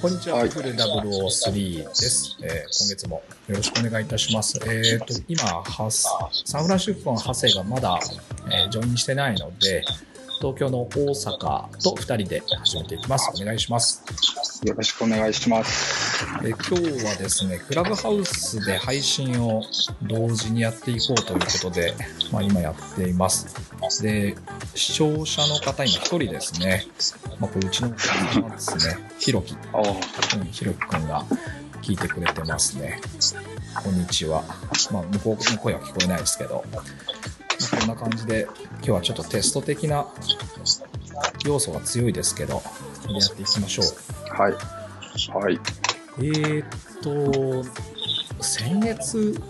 [0.00, 4.58] こんにちは、はいフル003です、えー今月もよろしくお願いいたします。
[4.66, 6.08] えっ、と、今、ハス
[6.46, 8.00] サンフランシスコのハセがまだ、
[8.50, 9.84] えージョインしてないので、
[10.38, 11.38] 東京の大阪
[11.82, 13.30] と2人で始めていきます。
[13.42, 14.02] お願いします。
[14.62, 16.26] よろしくお願いします。
[16.44, 19.62] えー今日はですね、クラブハウスで配信を
[20.02, 21.94] 同時にやっていこうということで、
[22.30, 23.54] まあ、今やっています。
[24.02, 24.36] で、
[24.74, 26.84] 視聴者の方、今一人ですね。
[27.38, 28.98] まあ、これうちの子なんですね。
[29.18, 29.56] ひろき。
[29.72, 31.24] おうん、ひろきくんが
[31.80, 33.00] 聞いてくれてますね。
[33.82, 34.44] こんにちは。
[34.92, 36.82] まあ、向こうの声は聞こえないですけど、まあ
[37.78, 40.06] こんな感じで、今日はちょっとテスト的な
[41.44, 42.62] 要素が強いですけど、
[43.08, 43.86] やっていきましょう。
[44.34, 44.52] はい。
[44.52, 45.60] はい。
[46.18, 46.66] えーっ
[47.02, 47.64] と、
[48.42, 49.40] 先月、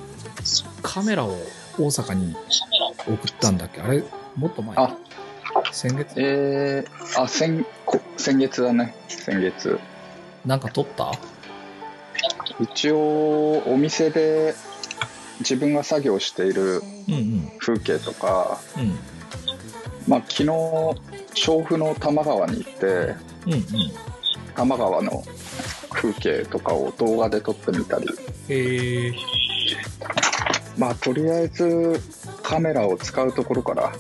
[0.83, 1.37] カメラを
[1.79, 2.37] 大阪に
[3.07, 3.81] 送ったんだっけ？
[3.81, 4.05] あれ、
[4.37, 4.77] もっと前？
[4.77, 4.97] あ、
[5.73, 8.95] 先月、えー、あ、先、こ先月だね。
[9.09, 9.79] 先月。
[10.47, 11.13] なんか撮った？
[12.61, 14.55] 一応、お店で
[15.41, 17.53] 自分が作業しているうんうん。
[17.59, 18.99] 風景とか、うん。
[20.11, 20.49] まあ、昨日、
[21.35, 22.87] 調布の多摩川に行って、
[23.47, 23.63] うんうん。
[24.57, 25.23] 多摩川の
[25.91, 28.09] 風景とかを動画で撮ってみたり、
[28.49, 29.15] えー、
[30.77, 32.01] まあ、とりあえず
[32.43, 33.93] カメラを使うところから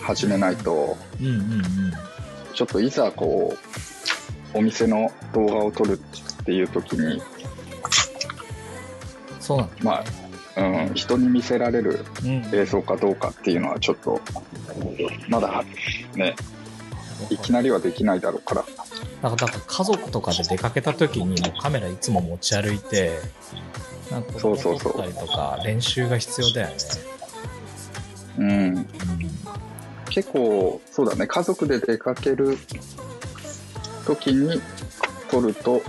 [0.00, 1.62] 始めないと、うんうんうん。
[2.54, 3.56] ちょっといざこ
[4.54, 6.00] う、お店の動画を撮る
[6.42, 7.20] っていう時に、
[9.40, 10.27] そうなんだ、ね。
[10.60, 12.50] まうん、人に見せられるうん。
[12.52, 14.20] 映像かどうかっていうのはちょっと、
[15.28, 15.64] まだ
[16.14, 16.36] ね、
[17.30, 18.64] いきなりはできないだろうから。
[19.22, 23.18] なんか、だから家族とかで出かけた時にもうカメラいつも持ち歩いて、
[24.10, 26.74] なんかそうそうそう撮ったりとか練習が必要だよね。
[28.38, 28.86] うん、
[30.10, 32.56] 結構、そうだね、家族で出かける
[34.06, 34.60] 時に
[35.30, 35.82] 撮ると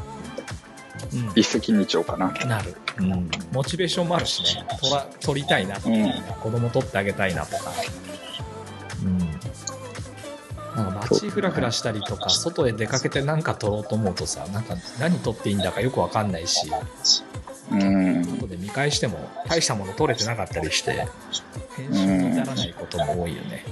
[1.13, 1.19] うん。
[1.19, 1.31] うん。
[1.35, 2.31] 一石二鳥かな。
[2.45, 2.75] なる。
[2.99, 3.29] うん。
[3.51, 4.65] モチベーションもあるしね。
[4.81, 6.11] 撮ら、撮りたいなとか、うん
[6.41, 7.71] 子供撮ってあげたいなとか。
[9.03, 9.17] うん。
[10.75, 16.71] なんか街フラフラしたりとか、外へ出かけてなんか撮ろうと思うとさ、なんか何撮っていいんだかよくわかんないし、
[17.71, 21.05] うん、後で見返しても大したもの撮れてなかったりして、
[21.75, 23.65] 編集に至らないことも多いよね。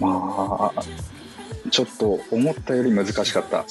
[0.00, 0.82] まあ、
[1.70, 3.64] ちょっと思ったより難しかった。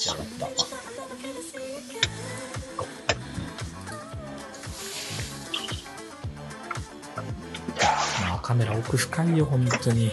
[8.46, 10.12] カメラ奥深いよ、本当に。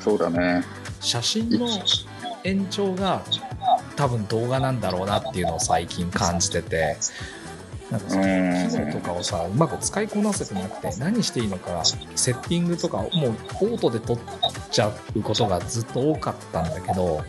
[0.00, 0.64] そうだね。
[1.00, 1.68] 写真の
[2.42, 3.22] 延長が
[3.94, 6.96] 多分動画なんだろうなっていうのを最近感じてて。
[7.92, 11.84] なんかそのうん機能とかをさ、うまく使いこなせてなくて、何していいのか、
[12.16, 14.18] セッティングとか、もうオートで撮っ
[14.72, 17.24] ちゃうことがずっと多かったんだけど、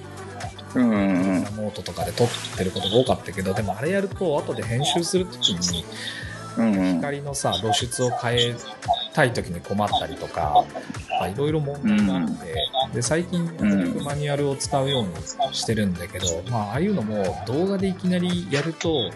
[0.73, 1.43] うん。
[1.43, 5.85] ノートとかで撮ってることが多かったけど、でもあれやると、後で編集するときに。
[6.57, 8.55] 光のさ、露出を変え
[9.13, 10.65] たいときに困ったりとか、
[11.19, 12.55] まあいろいろ問題があって、
[12.93, 15.09] で、最近、なるべくマニュアルを使うように
[15.53, 19.11] してるんだけど、まあ、ああいうのも動画でいきなりやると、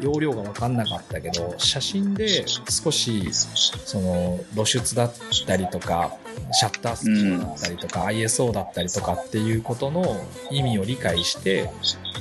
[0.00, 5.14] 容量が分かんなかったけど、写真で少し、その、露出だっ
[5.46, 6.16] たりとか、
[6.52, 11.70] シャッタースピードだったりとか、ISO だったりとかっていうことの意味を理解して、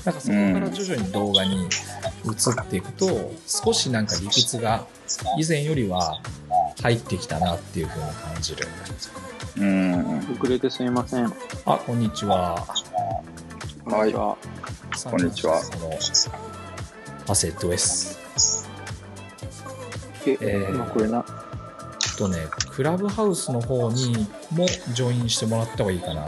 [0.05, 4.85] なんかそこから徐々に動画に移っていくと、少しなんか理屈が
[5.37, 6.19] 以前よりは
[6.81, 8.67] 入ってきたなっていうふうに感じる。
[9.57, 10.19] うん。
[10.19, 11.25] 遅れてすみません。
[11.65, 12.65] あ、こんにちは。
[13.85, 14.13] はい。
[14.13, 14.37] は
[15.09, 15.61] こんにちは
[17.27, 18.19] アセットです。
[20.25, 21.25] え、えー今これな、
[22.17, 22.37] とね、
[22.69, 26.27] クラブハウスの方にもジョインしてもらった方がいいかな。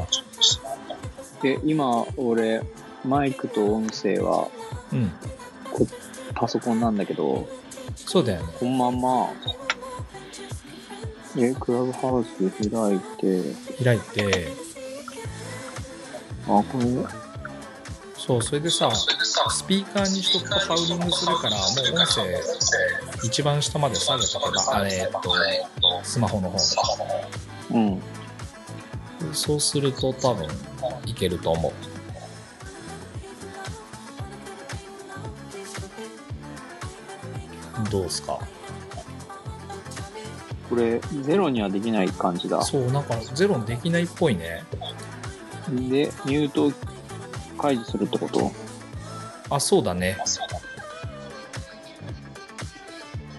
[1.43, 2.63] え、今、俺、
[3.05, 4.47] マイクと音声は
[4.91, 5.11] うん。
[6.35, 7.47] パソコンなんだけど、
[7.95, 8.53] そうだよね。
[8.59, 9.29] このまま、
[11.37, 14.47] え、クラブハウス開いて、開いて、
[16.45, 17.22] あ、これ、
[18.25, 21.67] そう、それでさ、スピーカーにしとくとハウリングするから、もう
[22.01, 22.23] 音声
[23.21, 25.19] 一番下まで下げとけば、あれ、えっと、
[26.03, 26.57] スマホの方
[27.71, 27.99] うん。
[27.99, 28.05] で。
[29.33, 30.47] そうすると多分
[31.05, 31.73] いけると思う。
[37.91, 38.39] どうすか？
[40.69, 42.61] これ、ゼロにはできない感じだ。
[42.61, 44.63] そう、なんかゼロにできないっぽいね。
[45.69, 46.71] で、ミュート
[47.63, 48.51] 解除するってこと？
[49.49, 50.17] あ、そうだね。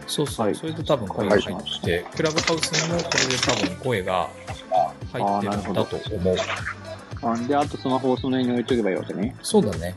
[0.06, 4.31] そうそう、はいそれで多分声が入って、クラブハウスにもこれで多分声が
[5.12, 6.37] 入ってるんだと思う。
[7.23, 9.37] あで、あとその放送の辺に置いとけばいいわけね。
[9.43, 9.94] そうだね。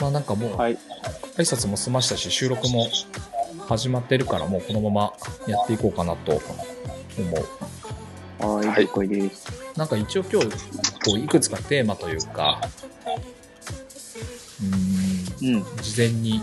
[0.00, 0.78] まあなんかもう、はい。
[1.36, 2.86] 挨拶も済ましたし、収録も
[3.66, 5.12] 始まってるから、もうこのまま
[5.48, 6.42] やっていこうかなと思
[8.40, 8.56] う。
[8.56, 8.88] はい、はい。
[9.76, 10.48] なんか一応今日、
[11.04, 12.60] こう、いくつかテーマというか、
[14.60, 15.64] うーん、うん。
[15.82, 16.40] 事前に、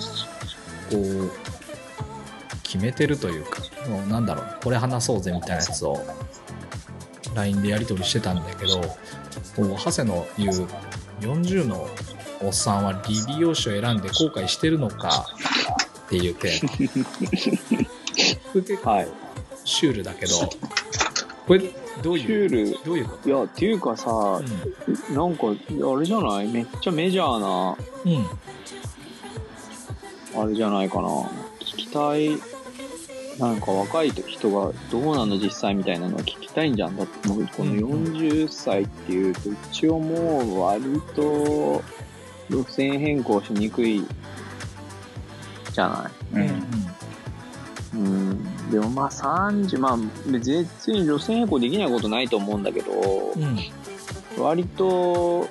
[0.89, 1.31] こう、
[2.63, 5.99] 決めてるというか、もうなんだろう、これ話そうぜみたいなやつを、
[7.35, 8.81] LINE でやり取りしてたんだけど、
[9.55, 10.67] こう、長谷の言う、
[11.21, 11.89] 40の
[12.41, 15.27] おっさんは理美容師を選んで後悔してるのか
[16.05, 17.91] っていうテーマ。
[18.61, 19.07] 結構はい。
[19.63, 20.49] シュールだけど、
[21.51, 21.69] これ
[22.01, 22.85] どうシいう、ュール。
[22.85, 23.27] どういうこと？
[23.27, 24.39] いや、っていうかさ、
[25.13, 26.47] なんか、あれじゃない？
[26.47, 27.75] めっちゃメジャーな、
[28.05, 28.11] うん。
[28.13, 28.25] うん。
[30.41, 31.09] あれじゃないかな。
[31.59, 32.29] 聞きたい、
[33.37, 35.37] なんか若い人がどうなの？
[35.39, 36.95] 実際みたいなのは聞きたいんじゃん。
[36.95, 40.15] だってもうこのうん40歳っていうと、一応も
[40.45, 41.83] う割と
[42.49, 44.05] 路線変更しにくい
[45.73, 46.45] じゃない？
[46.45, 46.80] うん。
[48.71, 48.79] うん。
[48.79, 49.97] でもまあ30、まあ
[50.27, 53.57] 別に路線変更できないことないと思うんだけど、うん。
[54.41, 55.47] 割と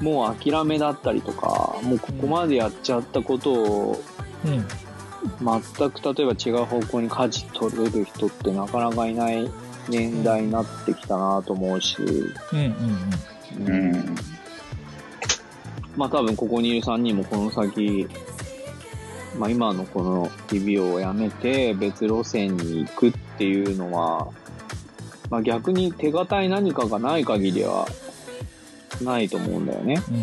[0.00, 4.02] もう諦めだったりとか、もうここまでやっちゃったことを
[4.44, 4.66] うん。
[5.40, 9.50] 全く例えば違う方向に舵取れる人ってなかなかいない
[9.88, 12.76] 年代になってきたなと思うし、うん。
[13.58, 13.68] うん。
[13.68, 14.16] うん。
[15.96, 18.06] まあ多分ここにいる3人もこの先、
[19.38, 24.28] まあ今のこのリビオをやめて別路線に行くっていうのは、
[25.30, 27.86] まあ逆に手堅い何かがない限りは
[29.02, 30.02] ないと思うんだよね。
[30.08, 30.16] うん。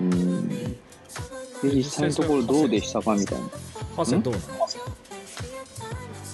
[0.00, 0.10] うん。
[0.12, 0.22] うん。
[0.22, 0.48] うん。
[0.48, 0.76] で、
[1.64, 3.48] 実際のところどうでしたかみたいな。
[3.96, 4.44] ハセどうなの？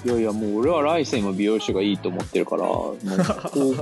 [0.06, 3.04] いやいや、もう俺は来世も美容師がいいと思ってるから、もう後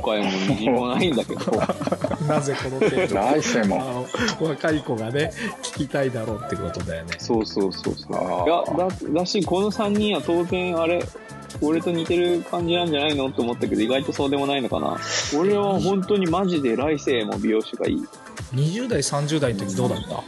[0.00, 1.52] 悔もみじんもないんだけど、
[2.26, 4.06] なぜこのテーマ来世も。
[4.40, 5.30] 若い子がね、
[5.62, 7.16] 聞きたいだろうってことだよね。
[7.18, 8.16] そうそうそうそう。
[8.16, 11.04] あいや、ーだ、だし、この3人は当然、あれ、
[11.60, 14.96] 俺と似てる感じなんじゃないのって思ったけど、意外とそうでもないのかな。
[15.38, 18.02] 俺は本当にマジで来世も美容師がいい。
[18.54, 20.22] 20代、30代の時どうだった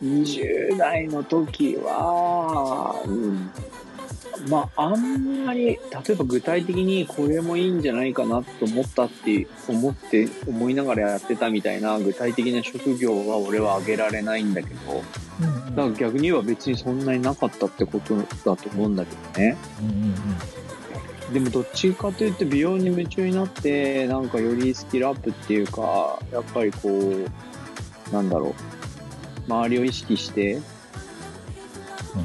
[0.00, 3.50] ？20代の時は、うん、
[4.48, 5.78] まあ、あんまり、例
[6.10, 15.02] えば具体的にこれもいいんじゃないかなと思ったって思って、思いながらやってたみたいな具体的な職業は俺は挙げられないんだけど、
[15.40, 18.24] うんだから逆に言えば別にそんなになかったってことだ
[18.56, 19.56] と思うんだけどね。
[19.80, 21.34] うんうん。
[21.34, 28.54] でもどっちかというと美容に夢中になって、なんかよりスキルアップっていうか、やっぱりこう、なんだろ
[29.48, 30.58] う、周りを意識して、う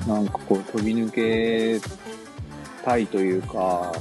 [0.06, 0.07] ん。
[0.07, 1.81] なんかこう飛び抜け
[2.83, 3.92] たいというか、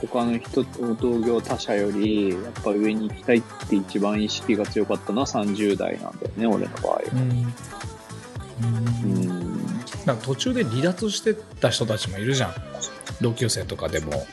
[0.00, 0.62] 他の人、
[1.00, 7.02] 同業他社より、やっぱ上に行きたいって一番意識が強かったのは30代なんだよね、俺の場合。
[7.12, 7.54] うんうん
[8.64, 9.56] うんうん。
[10.04, 12.54] なんか途中で離脱してた人たちもいるじゃん
[13.20, 14.26] 同級生とかでも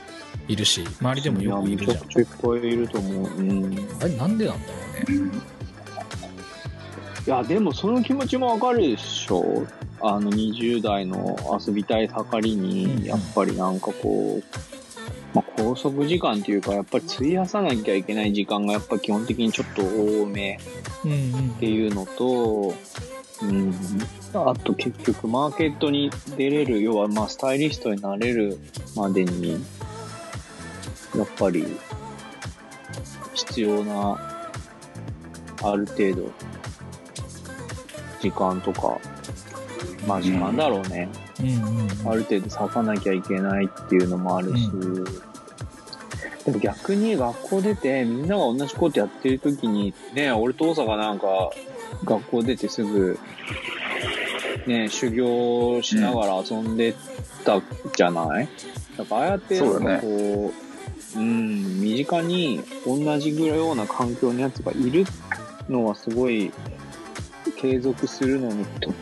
[0.47, 3.23] いるし周りでもよくいるじゃんめちゃくちゃいっぱいいると思う。
[3.23, 3.87] うん。
[4.01, 4.73] あれなんでなんだろ
[5.07, 5.31] うね
[7.25, 9.65] いや、でもその気持ちもわかるでしょ
[10.03, 12.61] あの、20代の遊びたい盛りうん。
[12.61, 14.43] に、やっぱりなんかこう、
[15.33, 20.59] まあ、拘束時間っていうか、やっぱり費やさなきゃいけない時間がやっぱ基本的にちょっと多め
[21.05, 22.73] うんうんっていうのと、
[23.41, 23.73] うん、
[24.33, 28.59] あと結局マーケットに出れる、要はまあスタイリストになれる
[28.95, 29.53] までに、
[31.15, 31.65] やっぱり
[33.33, 34.19] 必要な、
[35.63, 36.31] ある程度、
[38.19, 38.99] 時間とか、
[40.07, 41.09] まあ時間だろうね。
[41.39, 45.05] うんうんある程度割かなきゃいけないっていうのもあるし、う
[46.45, 51.51] でも逆に学校出てみんなが同じことやってる時に、ね、俺と大阪なんか
[52.03, 53.17] 学校出てすぐ、
[54.67, 56.95] ね、修行しながら遊んで
[57.45, 57.61] た
[57.95, 58.49] じゃない、
[58.97, 60.53] だからああやってなんかこ
[61.15, 65.05] う、うん、身近に同じぐらいような環境のやつがいる
[65.69, 66.51] のはすごい
[67.57, 68.93] 継続するのにと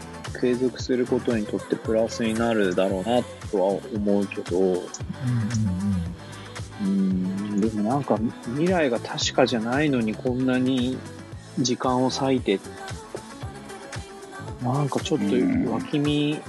[0.41, 3.21] 継続することにとってプラスになるだろうな
[3.51, 4.63] とは思うけど、う
[6.83, 8.17] んうん、でもなんか
[8.55, 10.97] 未来が確かじゃないのにこんなに
[11.59, 12.59] 時間を割いて、
[14.63, 15.25] なんかちょっと
[15.71, 16.41] 脇見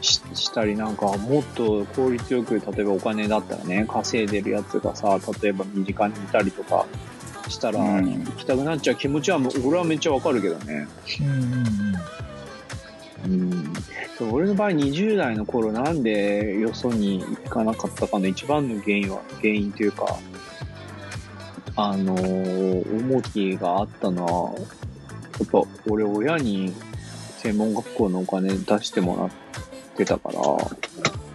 [0.00, 6.86] ししたりなんかもっと効率よく例えばお金だったらね稼いでるやつがさ例えば身近にいたりとか
[7.48, 8.24] したらうん。
[8.24, 10.88] 行きたくなっちゃう気持ちはもう俺はめっちゃわかるけどね。
[11.20, 12.23] うんうんうん
[13.24, 13.32] うん。
[13.32, 13.72] うん、
[14.18, 20.18] そう俺の場合20代の頃なんでよそに行かなかったかの一番の原因は原因というか
[21.76, 24.64] あのー重きがあったのはや
[25.44, 26.72] っぱ俺親に
[27.38, 29.30] 専門学校のお金出してもらっ
[29.96, 30.40] てたから。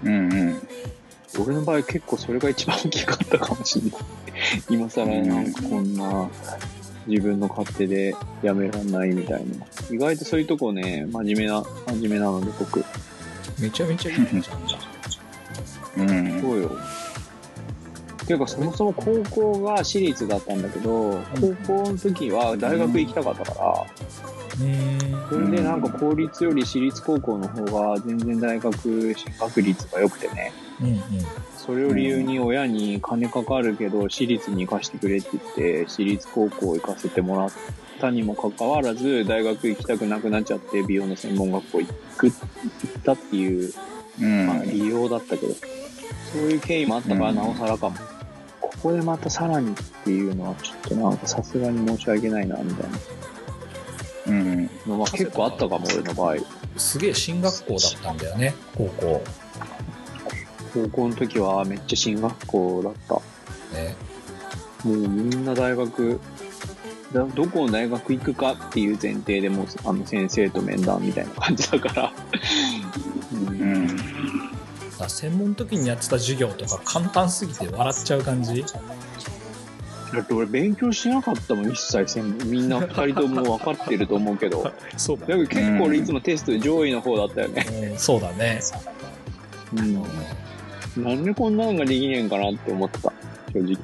[0.03, 0.61] うんうん。
[1.37, 4.01] 俺の場合結構それが一番大きかったかもしれない。
[4.69, 6.29] 今更なんかこんな
[7.09, 9.65] 自分の勝手でやめらんないみたいな。
[9.91, 12.83] 意外とそういうとこね真面目な真面目なので僕。
[13.59, 16.07] めちゃめちゃいいじゃん。
[16.07, 16.41] うん。
[16.41, 16.71] そうよ。
[18.29, 23.85] ていうか、そもそも高校が私立だったんだけど、高校の時は大学行きたかったから、
[24.61, 24.99] うん。
[25.29, 30.87] それでなんか公立より私立高校の方が全然大学進学率が良くてね、うん。
[30.87, 30.99] うん
[31.69, 37.51] それを理由に親に金かかるけど、私立に行かしてくれって言って、私立高校行かせてもらっ
[38.01, 43.71] たにもかかわらず、大学行きたくなくなっちゃって、美容の専門学校行く、行ったっていう
[44.19, 44.47] うん。
[44.47, 47.95] まあ、利用だったけど、そういう経緯もあったから、うんなおさらかも。
[48.59, 52.89] ここでまたさらにっていうのは、ちょっとなんかさすがに申し訳ないな、みたい
[54.25, 54.63] うん。
[54.65, 56.37] なのは結構あったかも、俺の場合。
[56.77, 59.23] すげえ進学校だったんだよね高校
[60.69, 63.15] 高校の時はめっちゃ進学校だった。
[63.75, 63.95] ね
[64.83, 66.19] もうみんな大学、
[67.13, 72.13] だどこの大学行くかっていう前提でもう、あの、先生と面談みたいな感じだから。
[73.33, 73.87] うんうん。
[73.87, 74.03] だか
[74.99, 78.63] ら専門の時にやってた授業とか簡単すぎて笑っちゃう感じ
[80.13, 82.37] だって俺勉強しなかったもん、一切せん。
[82.49, 84.63] みんな二人とも分かってると思うけど。
[84.63, 87.65] だ そうだけど結構俺いつもテストで上位の方だったよね。
[87.91, 88.59] うんそうだね
[89.75, 90.03] うん。
[91.03, 93.11] なんでこんなのができねえんかなって思ってた、
[93.53, 93.77] 正直。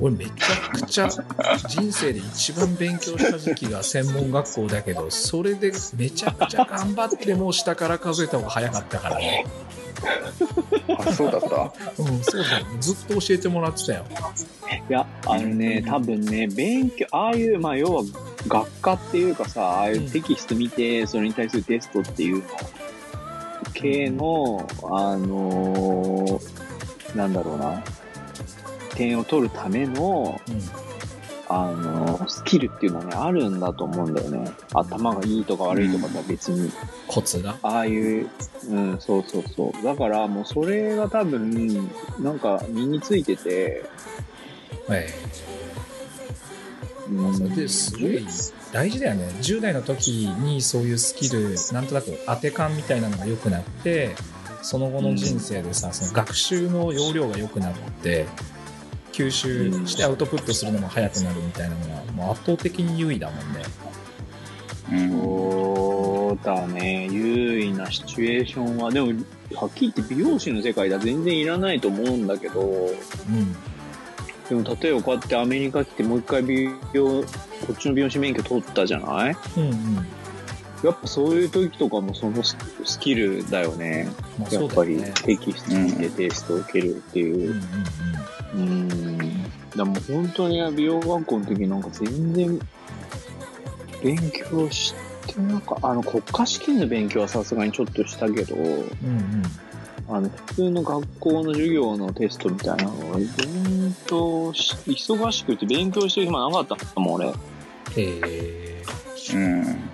[0.00, 1.08] 俺めちゃくちゃ
[1.68, 9.46] 人生で一番勉強した時期が専門学校だけどそれでめちゃくちゃ頑張ってもう下から数えた方が早かったからね。
[10.98, 11.72] あ、そうだった？
[12.02, 12.66] うんそうだよ。
[12.80, 14.04] ずっと教えてもらってたよ。
[14.90, 18.02] いや、あのね、多分ね、勉強、ああいう、まあ、要は、
[18.48, 22.42] 学科っていうかさ、ああいうテキスト見て、それに対するテストっていうの、
[23.84, 27.84] 系の、あのーなんだろうな、
[28.94, 30.60] 点を取るための、うん。
[31.46, 34.50] あのースキルっていうのはね、あるんだと思うんだよね。
[34.72, 36.72] 頭がいいとか悪いとかとは別に。
[37.06, 37.58] コツが？
[37.62, 38.30] ああいう、
[38.70, 39.84] うん、そうそうそう。
[39.84, 43.84] だからもうそれが多分、なんか身についてて、
[44.88, 45.08] え
[47.10, 47.28] うん。
[47.28, 48.26] えそれですごい
[48.74, 54.16] 大事だよね10代の時にそういうスキルなんとなく当て感みたいなのが良くなって
[54.62, 58.26] その後の人生でさ、その学習の容量が良くなって
[59.12, 63.62] 吸収してアウトプットするのも早くなるみたいなのはもう圧倒的に優位だもんね
[64.92, 65.20] うん。
[65.20, 67.08] そうだね。
[67.10, 69.12] 優位なシチュエーションは、でも、
[69.54, 73.56] はっきり言って美容師の世界では全然いらないと思うんだけど、うん
[74.48, 77.24] でも例えばこうやってアメリカ来てもう一回美容、こ
[77.72, 79.36] っちの美容師免許取ったじゃない？
[79.56, 80.06] うんうん
[80.82, 84.06] やっぱそういう時とかもそのススキルだよね。
[84.38, 87.54] まあやっぱりテキスト見てテストを受けるっていう。
[88.54, 89.18] うんうんうん。
[89.18, 92.58] だからもう本当に美容学校の時なんか全然
[94.02, 94.92] 勉強し
[95.26, 98.82] てなんか、あの国家試験の勉強はさすがにちょっとしたけど、うんうんうん
[100.08, 107.32] あの普通の学校の授業のテストみたいなのは勉強し、忙しくて勉強してる暇なかったもん俺。
[107.96, 109.90] えーうん。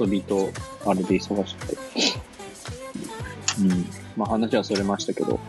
[0.00, 0.50] 遊びと
[0.86, 1.76] あれで忙しくて。
[3.60, 3.86] うん。
[4.16, 5.40] まあ話はそれましたけど。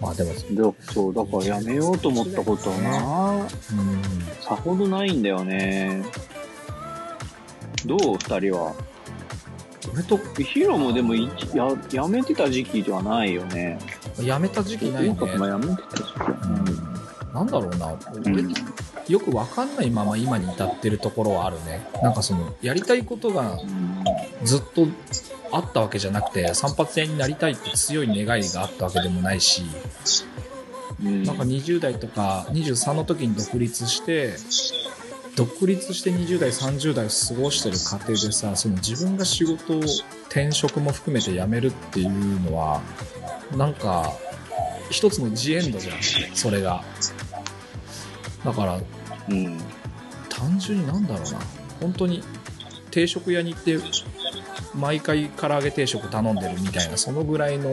[0.00, 0.32] まあでも
[0.72, 3.48] でそう、だからやめようと思ったことはな、うん
[4.40, 6.04] さほどないんだよね。
[7.86, 8.74] どう二人は？
[9.92, 13.78] 俺とヒロもでもいややめてた時期ではないよね。
[14.16, 16.94] 辞めた時期ないねなんかまあやめてた時期。
[17.34, 18.54] なんだろうな、う俺ん。
[19.08, 21.84] よくわかんないまま今に至ってるところはあるね。
[22.00, 23.58] なんかその、やりたいことが
[24.44, 24.86] ずっと
[25.50, 29.64] あったわけじゃなくて、散髪屋になりたいって強い願いがあったわけでもないし、
[31.02, 31.24] うん。
[31.24, 34.34] なんか20代とか23の時に独立して、
[35.36, 39.80] 独立して20代、30代過ごしてる過程でさ、その自分が仕事を
[40.28, 42.80] 転職も含めて辞めるっていうのは、
[43.56, 44.12] なんか、
[44.90, 45.96] 一つのジエンドじゃん、
[46.34, 46.84] それが。
[48.44, 48.80] だから、
[49.28, 49.58] うん。
[50.34, 51.38] 単純になんだろうな
[51.80, 52.22] 本当に
[52.90, 53.78] 定食屋に行って
[54.74, 57.70] 毎回唐揚げ定食頼んでるみたいなそのぐらいの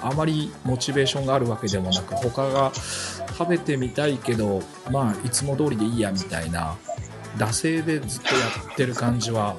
[0.00, 2.72] あまりモチベーションがあるわけでもなく他が
[3.38, 6.76] 食べてみたいけどまあいつも通りでいいやみたいな
[7.36, 8.40] 惰性でずっとや
[8.72, 9.54] ってる感じは。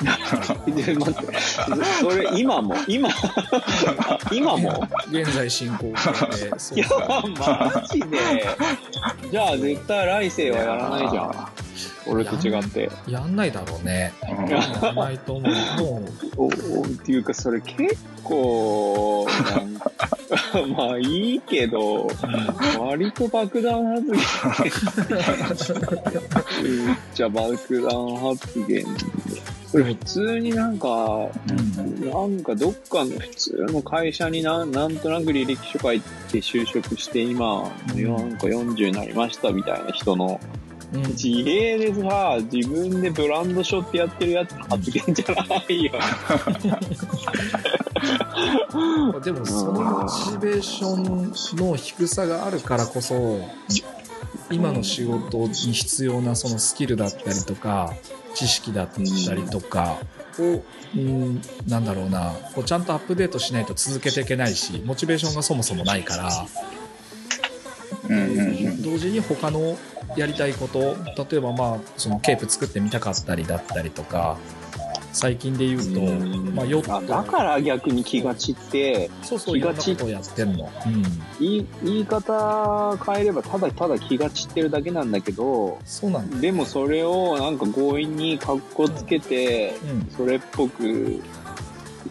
[2.01, 2.75] それ今も？
[2.87, 3.07] 今
[4.33, 4.85] 今も？
[5.09, 6.89] 現在進行形でいや
[7.37, 8.17] マジで。
[9.31, 11.47] じゃあ絶対来世はやらないじゃん
[12.09, 12.89] 俺と違って。
[13.07, 14.13] やんないだろうね。
[14.37, 14.49] うん。
[14.49, 19.27] やらないと思うもうおおっていうかそれ結構
[20.75, 22.07] まあいいけど
[22.79, 24.15] 割と爆弾発言
[26.85, 28.85] めっちゃ爆弾発言
[29.71, 31.29] これ普通になんか
[32.11, 40.39] なんかどっかの普通の会社にななんとなく履歴書書いて就職して今、なんか40になりましたみたいな人の
[40.93, 45.91] うん自営でさ、自分でブランドショってやってるやつの発言じゃないよ。
[49.23, 53.39] でもそのモチベーションの低さがあるからこそ
[54.49, 57.93] 今の仕事に必要なそのスキルだったりとか
[58.33, 59.01] 知識だった
[59.35, 59.97] りとか
[60.39, 60.63] を、
[60.95, 66.29] うん、なんだろうなこうちゃんとアップデートしないと続けていけないしモチベーションがそもそもないから
[68.07, 69.77] うんうんうん同時に他の
[70.15, 70.79] やりたいこと。
[71.29, 74.37] 例えばまあそのケープ作ってみたかったりだったりとか
[75.11, 76.01] 最近で言うと、
[76.51, 80.71] まあ、ヨッあトだから逆に気が散って、そうそういろんなことをやってんの。
[80.85, 81.03] うん。
[81.39, 86.37] 言い言い方変えればただただ気が散ってるだけなんだけど、そうなんだ。
[86.37, 91.21] でもそれをなんか強引に格好つけて、うん、それっぽく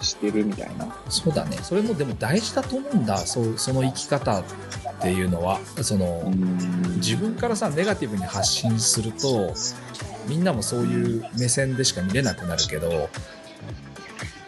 [0.01, 0.95] してるみたいな。
[1.09, 1.59] そうだね。
[1.63, 3.19] それもでも大事だと思うんだ。
[3.19, 4.45] そうその生き方っ
[5.01, 6.33] ていうのは、その
[6.97, 9.55] 自分からさネガティブに発信すると、
[10.27, 13.09] みんなもそういう目線でしか見れなくなるけど、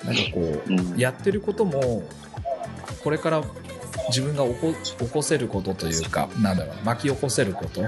[0.04, 2.02] なんかこううんやってることも
[3.02, 3.42] これから
[4.08, 7.82] 自分が起こ起こせることというか、なんだろう、巻き起こせること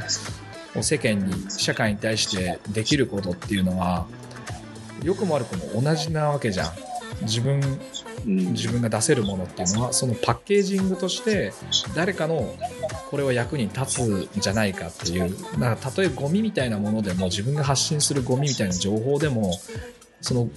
[0.79, 4.07] を世間に、社会に対してできることっていうのは、
[5.03, 6.73] 良くも悪くも同じなわけじゃん。
[7.23, 7.61] 自分
[8.27, 8.53] うん。
[8.53, 11.53] 自分が出せるものっていうのはそのパッケージングとして
[11.95, 12.55] 誰かの
[13.11, 19.53] これは役に立つんじゃないかっていうだからたとえゴミみたいなものでも自分が発信するゴミみたいな情報でも
[20.21, 20.49] その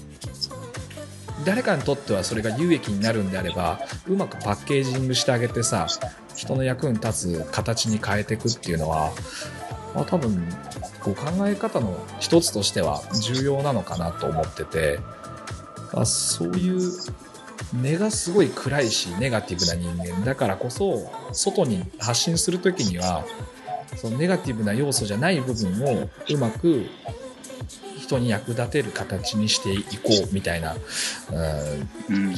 [1.43, 5.87] 誰かにとってはそれが有益になるんであればうまくパッケージングしてあげてさ
[6.35, 9.11] 人の役に立つ形に変えていくっていうのは、
[9.93, 10.47] まあ、多分
[11.01, 14.99] こう考え方の一つとしては重要なのかなと思ってて
[15.93, 16.91] あそういう
[17.73, 23.25] 根がすごい暗いしネガティブな人間だからこそ外に発信する時には
[23.95, 26.85] そのネガティブな要素じゃない部分をうまく
[27.97, 30.75] 人に役立てる形にしていこうみたいな、
[32.09, 32.35] うん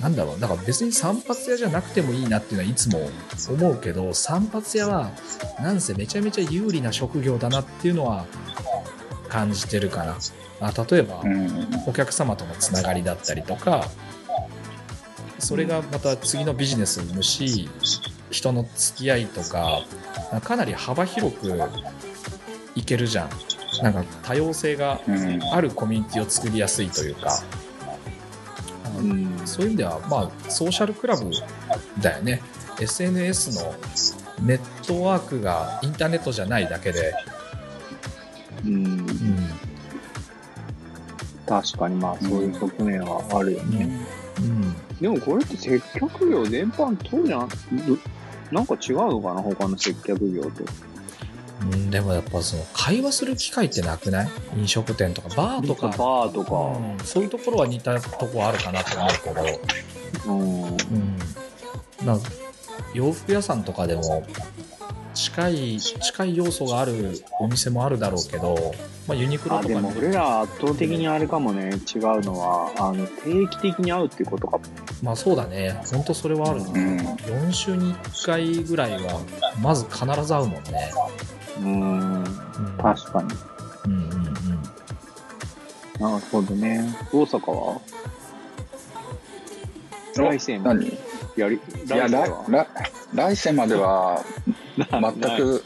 [0.00, 0.40] なんだろう。
[0.40, 3.08] だから別に散髪屋じゃなくてもいいなっていうのはいつも
[3.48, 5.12] 思うけど散髪屋は
[5.60, 8.26] なんせめちゃめちゃ有利な職業だなっていうのは
[9.28, 10.16] 感じてるかな。
[10.62, 11.68] あ例えば、うん。
[11.86, 13.88] お客様とのつながりだったりとか
[15.38, 17.68] それがまた次のビジネスを生むし
[18.30, 19.82] 人の付き合いとか
[20.42, 21.52] かなり幅広く
[22.74, 23.30] いけるじゃん。
[23.82, 25.42] なんか多様性がうん。
[25.52, 27.42] あるコミュニティを作りやすいというか、
[28.98, 29.40] うん。
[29.44, 31.30] そういう意味ではまあソーシャルクラブ
[32.00, 32.42] だよね。
[32.80, 33.74] SNS の
[34.42, 37.14] ネットワークがインターネットじゃないだけで、
[38.64, 38.74] うん。
[38.74, 39.41] うん
[41.52, 44.06] 確かにまあそういう側面はあるよね。
[44.38, 47.54] うん、でもこれって接客業全般そうじゃんど
[48.50, 50.50] なんか違うのかな他の接客業と。
[51.60, 54.28] うん、でもやっぱその会話する機会ってなくない？
[54.56, 56.54] 飲食店とかバーとか、バーとか。
[56.78, 60.64] うん、そういうところは似たとこあるかなと思うけど、うん。
[60.64, 60.76] うん、
[62.06, 62.18] な
[62.94, 64.24] 洋服屋さんとかでも
[65.14, 68.74] 近い近い要素があるお店もあるだろうけど、
[69.06, 74.58] まあ、ユニクロあ、でもとかね俺ら圧倒的にあれかもね、違うのは、あの、定期的に会うっていうことか。
[74.58, 74.64] も。
[75.02, 75.80] まあそうだね。
[75.90, 76.98] 本当それはあるな、うん。
[76.98, 79.20] 4週に1回ぐらいは
[79.60, 80.92] まず必ず会うもんね、
[81.60, 82.22] うん。
[82.22, 82.24] うん、
[82.78, 83.28] 確かに。
[83.86, 84.62] うんうんうん。
[85.98, 86.94] なるほどね。
[87.12, 87.80] 大阪は？
[90.14, 90.86] 来世も何？
[90.86, 90.98] い
[91.36, 92.66] やり、や、来来世は来
[93.14, 94.22] 来世までは
[94.76, 94.90] 全
[95.36, 95.64] く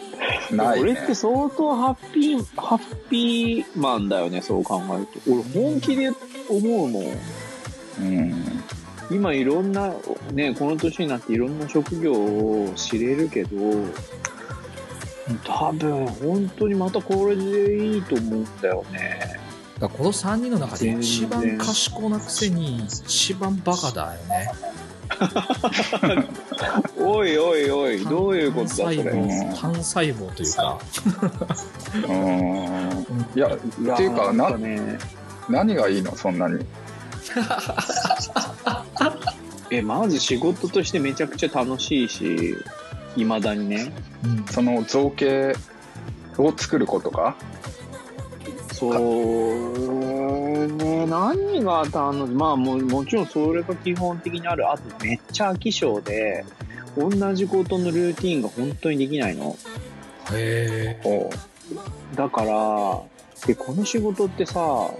[0.50, 0.80] ない、ね。
[0.80, 5.32] 俺って相当ハッピー、ハッピーマンだよね、そう考えると。
[5.32, 6.10] 俺本気で
[6.48, 7.04] 思うもん。
[8.00, 8.62] うん。
[9.10, 9.94] 今いろんな、
[10.32, 13.56] ね、この年になっていろんな職業を知れるけど、
[15.44, 19.20] 多分本当にまたこれでいいと思うんだよね。
[19.78, 24.50] だからこの3人の中で一番賢なくせに一番バカだよね
[26.98, 28.96] おいおいおい、どういうことだそれ。
[28.96, 30.78] 単細うん胞単細胞というか、
[32.08, 33.06] うん。
[33.34, 33.58] いやっ
[33.96, 34.98] ていうかなんなかね、
[35.48, 36.14] 何がいいの？
[36.16, 36.64] そんなに。
[39.70, 42.56] え、まず仕事としてめちゃくちゃ楽しいし、
[43.16, 43.92] 未だにね。
[44.24, 45.54] うんその造形
[46.38, 47.34] を作ることか？
[48.78, 54.70] そうね、何が楽しいまあももちろんそれが基本的にある。
[54.70, 56.44] あとめっちゃ飽き性で、
[56.96, 59.56] 同じことのルーティンが本当にできないの。
[60.32, 61.02] へえ。
[61.04, 61.30] お
[62.14, 63.00] だから、
[63.46, 64.94] で、この仕事ってさ、も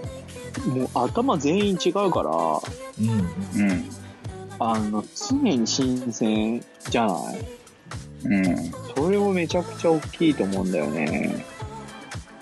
[0.75, 3.09] う頭全員違うから、うん。
[3.61, 3.89] うん
[4.59, 7.45] あの、常に新鮮じゃない？
[8.25, 11.45] うんそれもめちゃくちゃ大きいと思うんだよね。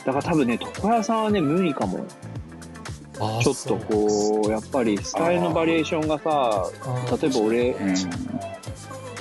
[0.06, 2.06] だから多分ね、床屋さんはね、無理かも。
[3.42, 6.70] ちょっとこう、やっぱりスタイルのバリエーションがさ、
[7.22, 7.96] 例えば俺、うん。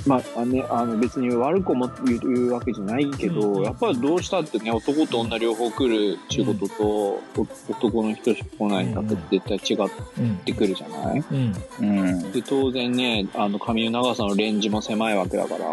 [0.06, 7.22] まあ、あね、あの別に悪くも言う言うわけじゃないけど、うんやっぱりどうしたってね、男と女両方来る仕事と、お
[7.70, 10.36] 男の人しか来ないんだって絶対違っうん。
[10.44, 11.24] てくるじゃない？
[11.30, 11.54] うん。
[11.80, 12.32] うん。
[12.32, 15.64] で、当然ね、あの髪の長さのレンジも狭いわけだから、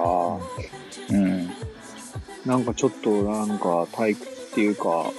[1.10, 1.50] うん。
[2.46, 5.12] なんかちょっとなんか退屈っていうか、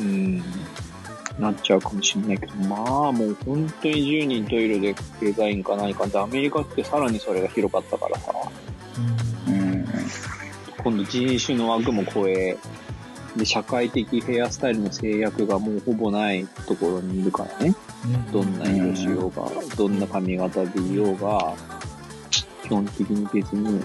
[0.00, 0.38] うん、
[1.38, 8.32] なっちゃうかもしれないけど、まあもう本当に10人トイレでデザインか何かで、アメリカってさらにそれが広かったからさ、
[9.48, 9.86] うん
[10.82, 12.56] 今度人種の枠も超え、
[13.36, 17.74] で、社会的ヘアスタイルの制約がもうほぼないところにいるからね。
[18.04, 18.32] うん。
[18.32, 21.54] どんな色しようが、どんな髪型でいようが、
[22.62, 23.80] 基本的に別に、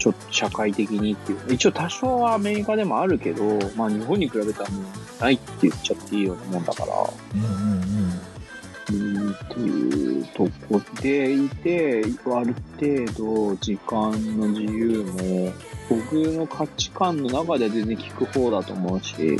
[0.00, 1.54] ちょっと社会的にっていう。
[1.54, 3.44] 一応多少はアメリカでもあるけど、
[3.76, 6.94] まあ日本に比べたらもうないって言っちゃっていいようなもんだから、
[7.34, 9.26] うんうんうん。
[9.26, 15.52] うんっていうとこでいて、ある程度時間の自由も、
[15.90, 19.36] 僕の価値観の中では全然聞く方だと思うし、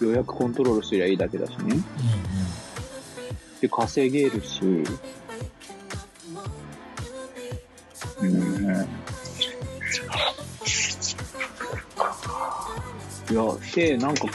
[0.00, 1.76] 予約コントロールすりゃいいだけだしね。
[3.60, 4.60] で、稼げるし、
[8.22, 8.86] うん。
[13.30, 13.42] いや、
[13.74, 14.26] で、なんか、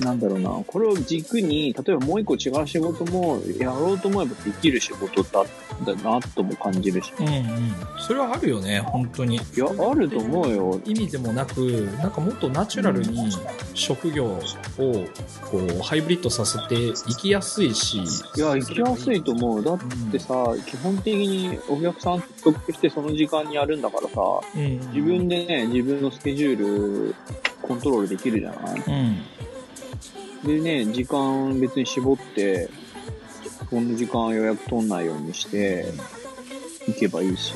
[0.00, 5.44] なんだろうな、これを軸に、例えばもう一個違う仕事もやろうと思えばできる仕事だ
[5.84, 7.12] だなとも感じるし。
[7.18, 7.74] うんうん。
[7.98, 9.36] それはあるよね、本当に。
[9.36, 10.80] いや、あると思うよ。
[10.84, 11.60] 意味でもなく、
[11.98, 13.30] なんかもっとナチュラルに
[13.74, 14.40] 職業を
[14.78, 17.98] こうハイブリッドさせて生きやすいし。
[18.36, 19.64] いや、行きやすいと思う。
[19.64, 19.78] だっ
[20.10, 20.34] てさ、
[20.66, 24.20] 基本的にお客さんと特定してその時間にやるんだからさ、
[24.56, 27.14] うん、自分でね、自分のスケジュール
[27.62, 29.22] コントロールできるじゃないうん。
[30.44, 32.68] でね、時間別に絞って、
[33.70, 35.92] この時間予約取んないようにして、
[36.86, 37.54] 行けばいいし。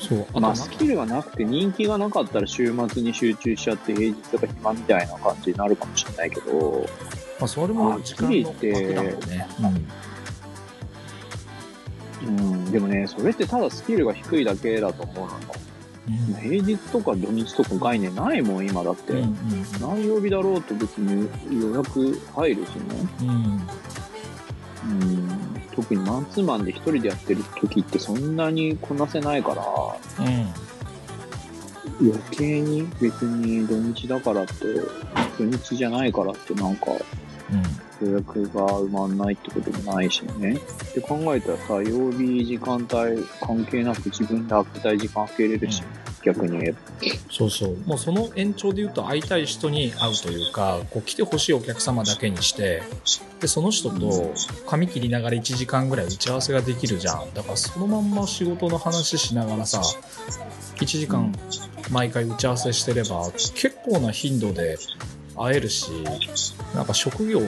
[0.00, 0.20] そう。
[0.20, 6.86] あとまあ、なんかスキルがなくて人気がなかったら週末に集中しちゃって平日とか暇みたいな感じになるかもしれないけど、
[7.38, 9.48] まあ、それも時間の枠だもんね。
[12.22, 15.30] うん、でもね、それってただスキルが低いだけだと思うのよ。
[15.30, 15.65] うん。
[16.40, 19.12] 平日とか土日とか概念ないもん、今だって。
[19.12, 19.36] うんうん
[19.80, 21.28] 何曜日だろうと別に
[21.60, 23.08] 予約入るしね。
[23.22, 23.68] うん。
[24.88, 25.28] うん、
[25.74, 32.08] 特にマンツーマンで一人でやってる時ってそんなにこなせないから、うん。
[32.08, 34.54] 余計に別に土日だからって、
[35.38, 36.86] 土日じゃないからってなんか
[38.02, 40.58] 予約が埋まんないってこともないしね。
[40.94, 42.88] で考えたらさ、曜日時間帯
[43.40, 45.82] 関係なく自分で開けたい時間開けれるし、
[46.22, 46.78] 逆に言えば。
[47.30, 47.76] そうそう。
[47.86, 52.82] もうその延長で言うと会いたい人に会うというか、こう来てほしいお客様だけにして、
[53.40, 54.34] で、その人と
[54.66, 57.32] 髪切りながら1時間ぐらい打ち合わせができるじゃん。
[57.34, 59.82] だからそのまんま仕事の話しながらさ、
[60.76, 61.32] 1時間
[61.90, 64.78] 毎回打ち合わせしてれば結構な頻度で
[65.36, 65.90] 会えるし、
[66.74, 67.42] なんか職業を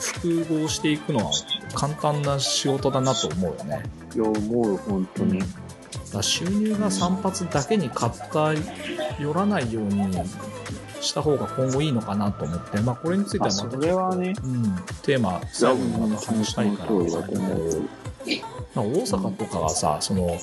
[0.00, 1.32] 複合していくのは
[1.74, 3.82] 簡単な仕事だなと思うよね。
[4.14, 5.38] いや、思うよ、本当に。
[5.40, 5.48] だか
[6.14, 10.16] ら収入が散髪だけに偏らないように
[11.00, 14.62] した方が今後いいのかなと思って、まあ、これについてはまたれはね、うん、
[15.02, 17.06] テーマ最後にまた話したいから大
[18.74, 20.38] 阪とかはさその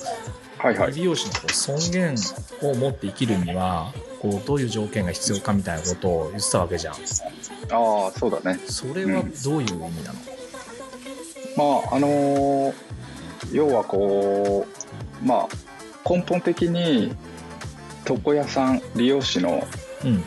[0.58, 0.92] はいはい。
[0.92, 2.14] 美容師の尊厳
[2.62, 6.94] を持って生きるにはこうどういう条件が必要かみたいなことを言ってたわけじゃん。
[6.94, 8.58] ああ、そうだね。
[8.66, 10.18] それはどういう意味なの、
[11.56, 12.74] まあ、あのー
[13.52, 14.66] 要はこ
[15.22, 17.14] う、まあ、根本的に、
[18.08, 19.66] 床屋さん、理容師の、
[20.04, 20.22] うん。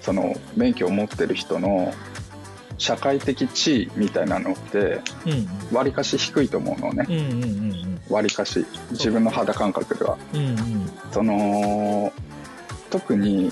[0.00, 1.92] その、免許を持ってる人の
[2.78, 5.76] 社会的地位みたいなのってうん。
[5.76, 7.06] わりかし低いと思うのね。
[7.08, 7.72] うんうんうん
[8.08, 8.14] うん。
[8.14, 8.64] わりかし。
[8.92, 10.16] 自分の肌感覚では。
[10.32, 10.90] うんうん。
[11.12, 12.12] その
[12.90, 13.50] 特に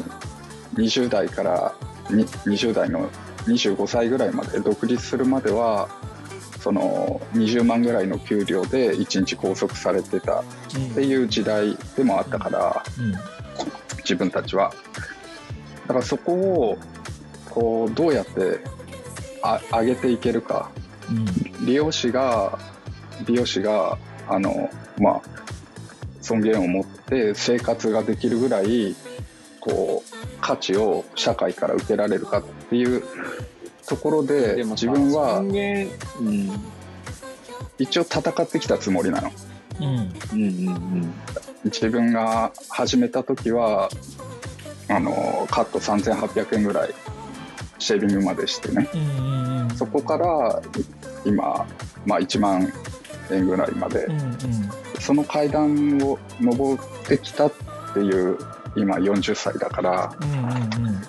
[0.75, 1.75] 20代から
[2.11, 3.09] に20代の
[3.47, 5.89] 25歳ぐらいまで独立するまでは
[6.61, 10.45] その20万ぐらいの給料で1日拘束されてたっ
[10.95, 13.15] ていう時代でもあったからうん。
[13.99, 14.73] 自分たちは。
[15.83, 16.79] だからそこを
[17.51, 18.61] こうどうやって
[19.43, 20.71] あ上げていけるか。
[21.11, 21.13] う
[21.63, 21.67] ん。
[21.67, 22.59] 利用者が
[23.27, 23.99] 利用者が
[24.29, 25.23] あのまあ
[26.21, 28.95] 尊厳を持って生活ができるぐらい
[29.61, 33.03] こう価値を社会から受けられるかっていう
[33.87, 35.43] ところで自分は
[37.79, 39.33] 一応戦ってきたつもりなの。
[39.81, 39.87] うん。
[40.33, 41.15] うんうん
[41.65, 43.91] 自分が始めた時は
[44.89, 46.95] あのカット3800円ぐらい
[47.79, 48.89] シェービングまでしてね。
[48.95, 49.71] うんうんうん。
[49.77, 50.63] そこから
[51.25, 51.67] 今、
[52.07, 52.73] まあ、1万
[53.31, 54.05] 円ぐらいまで。
[54.05, 54.39] うんうん。
[55.01, 57.53] その階段を登ってきたっ
[57.95, 58.39] ていう
[58.79, 61.03] 今40歳だからうんうんうん。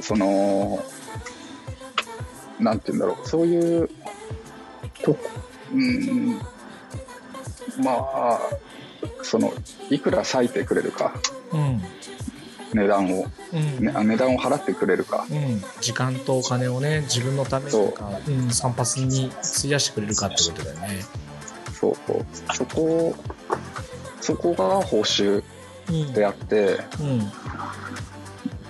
[0.00, 0.84] その
[2.58, 3.28] なんて言うんだろう。
[3.28, 3.90] そういう
[5.02, 5.20] とこ
[5.72, 6.38] うん
[7.82, 8.40] まあ
[9.22, 9.52] その
[9.90, 11.14] いくら割いてくれるか。
[11.52, 11.82] うん
[12.74, 13.84] 値段を、うん。
[13.86, 15.26] ね、あ値段を払ってくれるか。
[15.30, 21.00] うん、時間とお金をね自分のためにとかう、ん、散髪に費やしてくれるかってことだよね。
[21.72, 22.26] そうそう。
[22.54, 23.14] そこ
[24.20, 25.36] そこが報酬。
[25.36, 25.44] うん
[26.12, 27.18] であってうん。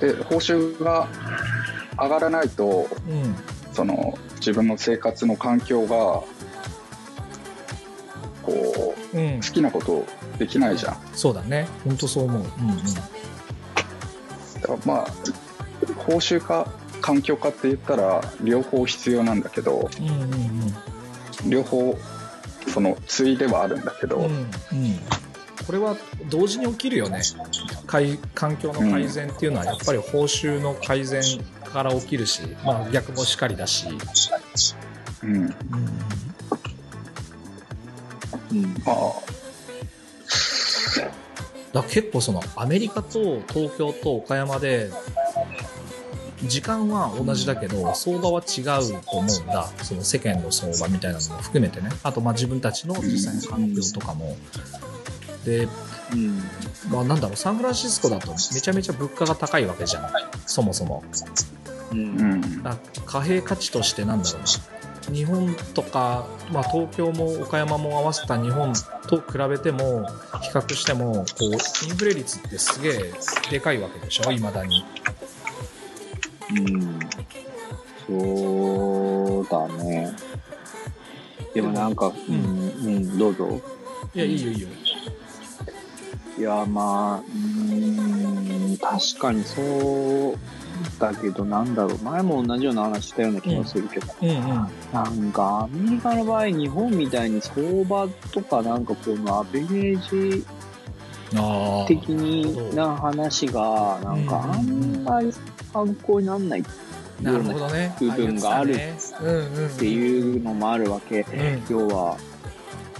[0.01, 1.09] で報酬が
[1.99, 3.35] 上がらないとうん
[3.73, 6.23] その自分の生活の環境が
[8.43, 9.37] こううん。
[9.37, 10.05] 好きなこと
[10.39, 10.97] できないじゃん。
[11.15, 11.69] そうだね。
[11.85, 12.43] 本当そう思う。
[12.43, 12.49] うん
[14.61, 15.07] だからまあ
[15.97, 16.69] 報酬か
[17.01, 20.23] 環境かって言ったら両方必要なんだけどうんうん
[21.45, 21.51] うん。
[21.51, 21.97] 両方
[22.69, 24.49] その対ではあるんだけど、うんうんうん
[25.66, 25.96] これは
[26.31, 27.22] 同時に起きるよね。
[27.87, 31.22] 改環境の改善っていうのはやっぱり報酬の改善
[31.64, 33.88] から起きるし、まあ、逆もしかりだし、
[35.22, 35.33] うん。
[35.33, 35.55] うん。
[38.87, 39.12] あ
[41.72, 44.90] だ結構そのアメリカと東京と岡山で
[46.44, 49.66] 時間は同じだけど相場は違うと思うんだ。
[49.83, 51.90] その世間の相場みたいなのも含めてね。
[52.02, 54.37] あとまあ自分たちの実際の環境とかも
[55.46, 55.68] で、
[56.12, 56.42] うん。
[56.90, 60.11] まあ、なんだろうサンフランシスコだとめちゃめちゃ物価が高いわけじゃん。
[60.44, 61.04] そもそも。
[61.92, 62.62] うん。
[63.06, 64.48] 貨幣価値としてなんだろうな。
[65.14, 68.72] 日本とか、まあ、東京も岡山も合わせた日本
[69.06, 70.04] と比べても
[70.42, 73.12] 比較してもこうインフレ率ってすげえ
[73.52, 74.32] でかいわけでしょ？
[74.32, 74.85] いまだに。
[76.50, 76.98] うん。
[78.09, 80.12] そうだね。
[81.54, 83.61] でもなんかうん、うん、どうぞ。
[84.12, 84.68] いやいいよいいよ
[86.38, 90.38] いやまあうーん確かにそう
[90.99, 91.99] だけどなんだろう。
[91.99, 94.37] 前も同じような話したような気がするけど、うんうん。
[94.92, 100.44] なんかアメリカの場合日本みたいに相場とかなんかこのアベレージ
[101.87, 105.33] 的にな話がなんかあんまり
[105.72, 106.64] 参考にならないっ
[107.22, 107.96] なるほどね。
[107.99, 108.99] 部分があるね。
[109.22, 111.64] うんうんていうのもあるわけ、うん。
[111.68, 112.18] 要は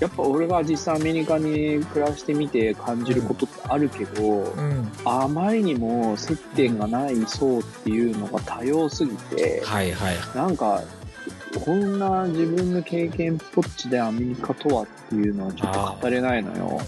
[0.01, 4.93] やっぱ俺が実際アメリカに暮らしてみて感じることってあるけど、うん。
[5.05, 10.17] あまりにも接点がない層っていうのが多様すぎて、はいはい。
[10.35, 10.83] なんか、
[11.65, 16.79] こんな自分の経験っぽっちでアメリカとはっていうのはちょっと語れないのよ。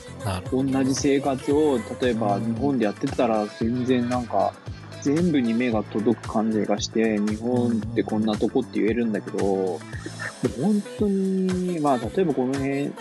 [0.52, 4.52] 同じ生活を、例えば日本でやってたら全然なんか、
[5.14, 9.38] 全部に目が届く感じがして、日本ってこんなとこって言えるんだけど、
[10.60, 12.92] 本当に、まあ例えばこの辺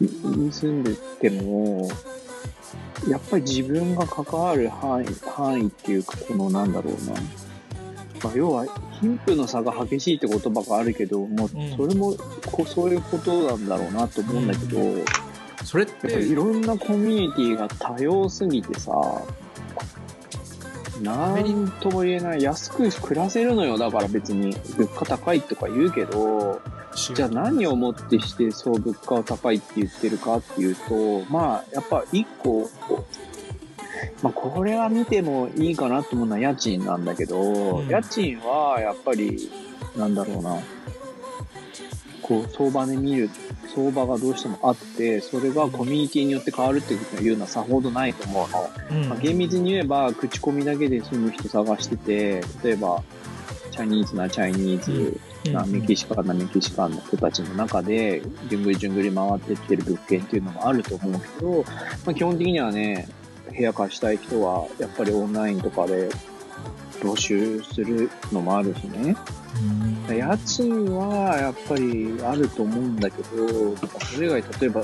[0.00, 1.86] に住んでても、
[3.08, 7.12] やっぱり自分が関わる範囲範囲っていうか、このなんだろうな。
[8.24, 8.66] まあ、要は、
[9.00, 12.14] 貧富の差が激しいって言葉があるけど、もううんそれも
[12.46, 15.04] こうそういうことなんだろうなと思うんだけど、ど
[15.62, 18.92] それっやっぱりいてろんなコミュニティが多様すぎてさ、
[21.02, 22.42] なんとも言えない。
[22.42, 23.78] 安く暮らせるのよ。
[23.78, 26.60] だから別に物価高いとか言うけど、
[27.14, 32.68] じゃあ何をもってしてそう物価が高いって言ってるかっていうと、まあやっぱ一個、
[34.22, 39.50] まあこれは見てもいいかなと思うのは家賃なんだけど、うん家賃はやっぱり、
[39.96, 40.56] なんだろうな、
[42.28, 43.30] こう相場で見る、
[43.74, 48.70] 相場がどうしてもあって、それがコミュニティによって変わるっていうのはさほどないと思うの。
[49.02, 49.08] うん。
[49.08, 53.02] まあ、厳密に言えば口コミだけで住む人探してて例えば
[53.72, 55.20] チチャニーズなチャイニーズ、
[55.52, 61.64] なメキシカンなメキシカンの人たちの中で、じゅんぐりじゅんぐり回ってってる物件っていうのもあると思うけど、
[62.04, 63.08] まあ、基本的にはね、
[63.56, 66.08] 部屋貸したい人は、やっぱりオンラインとかで
[67.00, 69.16] 募集するのもあるしね。
[70.08, 74.82] 家賃はやっぱりあると思うんだけど、それ以外、例えば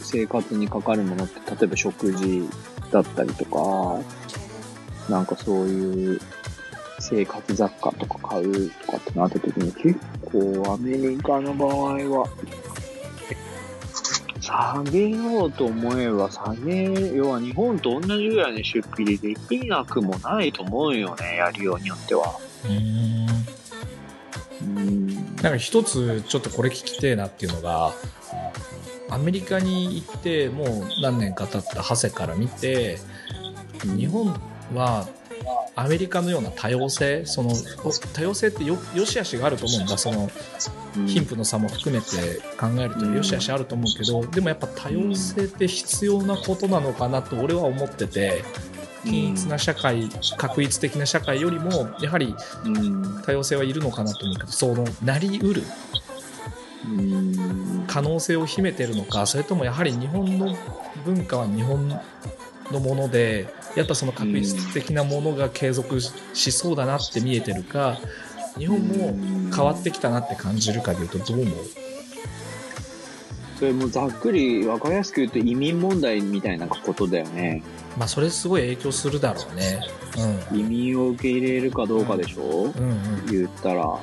[0.00, 2.48] 生活にかかるものって、例えば食事
[2.90, 3.98] だったりとか、
[5.08, 6.20] なんかそういう
[7.00, 12.28] 生活雑貨とか買うとかってなった時に結構アメリカの場合は
[14.42, 22.36] 下げようと思えば下げ、要は日本と同じぐらいの出費でできなくもないと思うよね、やりようによっては。
[22.66, 23.26] うん
[24.62, 25.06] うん。
[25.06, 27.92] なんか一つちょっとこれ聞きてえなっていうのが
[29.10, 32.98] アメリカに行ってもう何年か経ったハセから見て
[33.96, 34.34] 日本
[34.74, 35.06] は
[35.74, 37.52] アメリカのような多様性その
[38.12, 40.30] 多様性ってよよしあしがあると思うんだその
[41.06, 48.44] 貧富の差も含めて考えるとよしあしあると思うけどでもやっぱ多様性って必要なことなのかなと俺は思ってて
[49.04, 53.22] 均一な社会確一的な社会よりもやはりうん。
[53.22, 55.62] 多様性はいるのかなと思うけどそのなりうる
[56.86, 57.84] うん。
[57.86, 60.56] 可能性を秘めてるのかそれともやはり日本の
[61.04, 61.88] 文化は日本
[62.70, 67.98] のものでやっぱその確実的なものが継続しそうだなって見えてるか
[68.58, 69.16] 日本も
[69.54, 71.54] 変わってきたなって感じるかでいうとどう思う？
[73.58, 77.62] それもざっくり分かりやすく言うと移民問題みたいなことだよね。
[77.96, 79.80] まあそれすごい影響するだろうね。
[80.52, 82.72] 移民を受け入れるかどうかでしょ、うんうんう
[83.22, 83.26] ん。
[83.30, 83.98] 言ったら。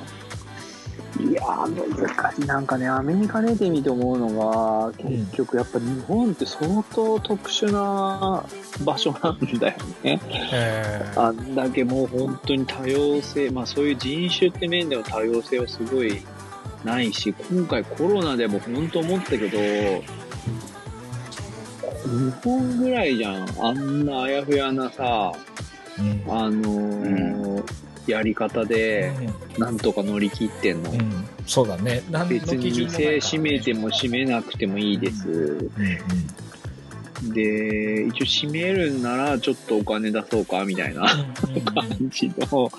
[1.20, 2.46] いやー、難しい。
[2.46, 8.44] なんかね、アメリカ出てみて思うのが、結局やっぱ日本って相当特殊な
[8.84, 10.20] 場所なんだよね。
[10.52, 16.22] えーあんだけもう本当に多様性、まあそういう人種って面での多様性はすごい
[16.84, 20.02] ないし、今回コロナでも本当思ったけど、日
[22.42, 23.48] 本ぐらいじゃん。
[23.60, 25.32] あんなあやふやなさ、
[25.98, 29.12] うんあのーやり方で、
[29.58, 30.90] なんとか乗り切ってんの。
[30.90, 35.28] うんうんそうだね何の別に店閉めても閉めなくてもいいです。
[35.28, 35.70] うんうん
[37.34, 42.70] で、一応閉めるんならちょっとお金出そうかみたいなうんうん感じの。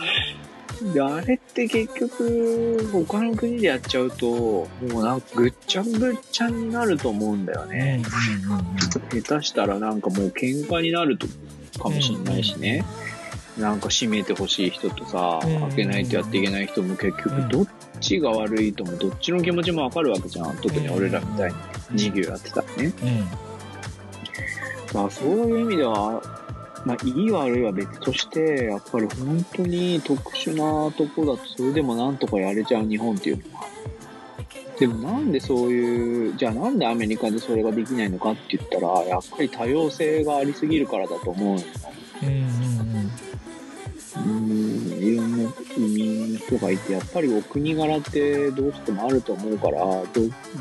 [0.93, 8.01] で、あれって結局、他の国でやっちゃうと、もうなんかぐっちゃぐっちゃになると思うんだよね。
[8.47, 8.71] うんうんうん
[9.21, 11.27] 下手したらなんかもう喧嘩になると
[11.79, 12.83] かもしれないしね。
[13.57, 17.67] なんか閉めてほしい人とさ、うん開けないとやっていけない人も結局どっ
[17.99, 20.57] ちが悪いともどっちの気持ちもわかるわけじゃん。
[20.57, 21.53] 特に俺らみたい
[21.91, 22.93] に事業やってたらね。
[23.03, 23.51] うん
[24.93, 26.21] まあそういう意味では、
[26.85, 33.65] まあいい悪いは別として、やっぱり本当に特殊なとこだとそれでもなんとかやれちゃう日本っていうのは。
[34.77, 41.67] でもなんでそういう、じゃあなんでアメリカでそれができないのかって言ったら、やっぱり多様性がありすぎるからだと思うのよ。
[42.23, 43.30] うんうん
[44.17, 50.05] うん、いろんな移民の人がいて、やっぱりお国柄ってどうしてもあると思うから、ど、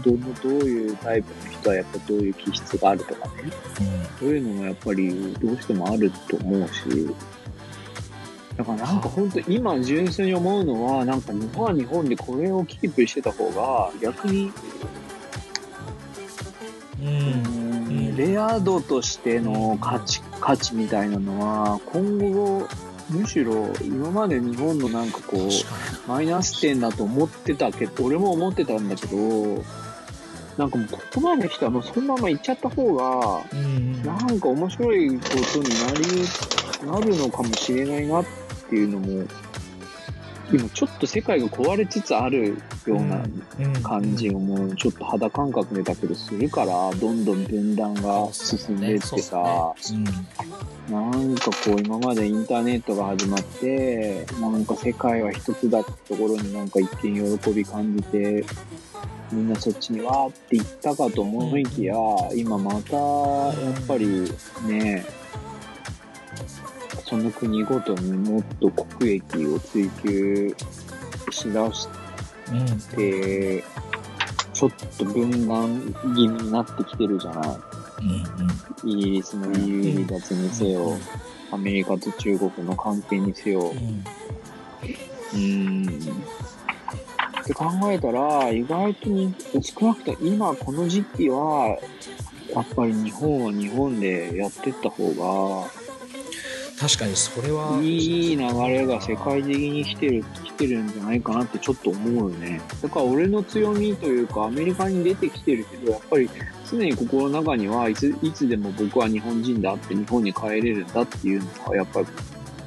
[0.04, 3.50] どの、どういうタイプの人はやっぱどういう気質があるとかね。
[4.18, 7.14] そういうのもやっぱりどうしてもあると思うし、
[8.56, 14.52] だからなんか本当今純粋に思うのは、なんか日本は日本でこれをキープしてた方が逆に、
[17.00, 17.08] うん。
[17.08, 17.70] うん
[18.20, 22.68] レア度としての価値、価値みたいなのは今後
[23.10, 29.64] むしろ今まで日本のなんかこう、マイナス点だと思ってたけど、俺も思ってたんだけど、
[30.56, 33.44] なんかもうここまで来たらもうそのまま行っちゃった方が、
[34.04, 36.26] なんか面白いことになり、
[36.86, 38.24] なるのかもしれないなっ
[38.68, 39.26] ていうのも、
[40.52, 43.24] 今ちょっと世界が壊れつつあるような
[43.82, 49.74] 感じをもうちょっと肌感覚でだけどするから、どんどん分断が進んでいってさ、
[50.88, 58.44] なんかこう今までインターネットが始まって、なんか世界は一つだってところになんか一見喜び感じて、
[59.30, 61.94] みんなそっちにわーって行ったかと思いきや、
[62.34, 64.28] 今またやっぱり
[64.66, 65.06] ね、
[67.10, 70.54] その国ごとにもっと国益を追求
[71.32, 71.88] しだし
[72.52, 73.64] うんうんて、
[74.52, 77.50] ちょっと分断気味になってきてるじゃない。
[77.50, 80.96] うんイギリスの EU 離脱にせよ、
[81.50, 84.04] アメリカと中国の関係にせよう、ん
[85.34, 86.12] うーん。
[87.42, 91.76] って考えたら、意外とに少なくとも今この時期は、
[92.54, 95.79] やっぱり日本は日本でやってった方が、
[96.80, 102.58] 確かにそれはいい流れが世界的に来てる、来てるんじゃないかなってちょっと思うよね。
[102.80, 106.30] だから俺の強みというか、アメリカに出てきてるけど、やっぱり
[106.70, 112.06] 常に心の中にはいつ、いつでも僕は日本人だって日本に帰れるんだっていうのがやっぱり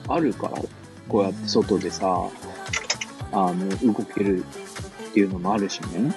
[0.07, 0.61] あるから、
[1.09, 2.29] こうやって外でさ、
[3.31, 4.45] あの、動ける
[5.13, 6.11] っていうのもあるしね。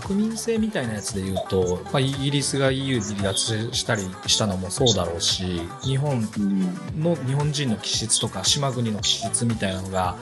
[0.00, 7.02] 国民性みたいなやつで言うと、まあ、イギリスが EU に離脱したりしたのもそうだろうし日本うん。
[7.02, 10.16] の日本人の気質とか島国の気質みたいなのが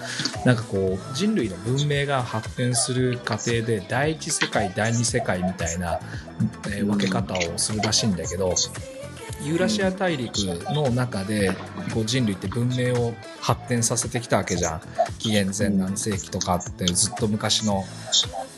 [0.44, 6.00] なんかこう人類の文明が発展する過程で第一世界第二世界みたいな、
[6.68, 8.54] えー分け方をするらしいんだけど
[9.46, 10.38] ユーラシア大陸
[10.72, 11.52] の中で
[11.94, 14.80] こう人類って文明を発展させてきたわけじゃん。
[15.18, 17.84] 紀元前何世紀とかってずっと昔の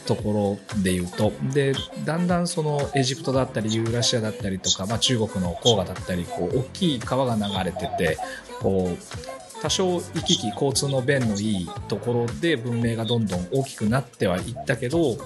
[0.06, 1.32] ところで言うと。
[1.52, 1.74] で
[2.06, 8.18] だんだんそのエジプトだったりユーラシアだったりとか、まあ、中国の黄河だったりこう大きい川が流れてて
[8.60, 15.18] こう多少行き来交通の便のいいところで文明がどんどん大きくなってはいったけど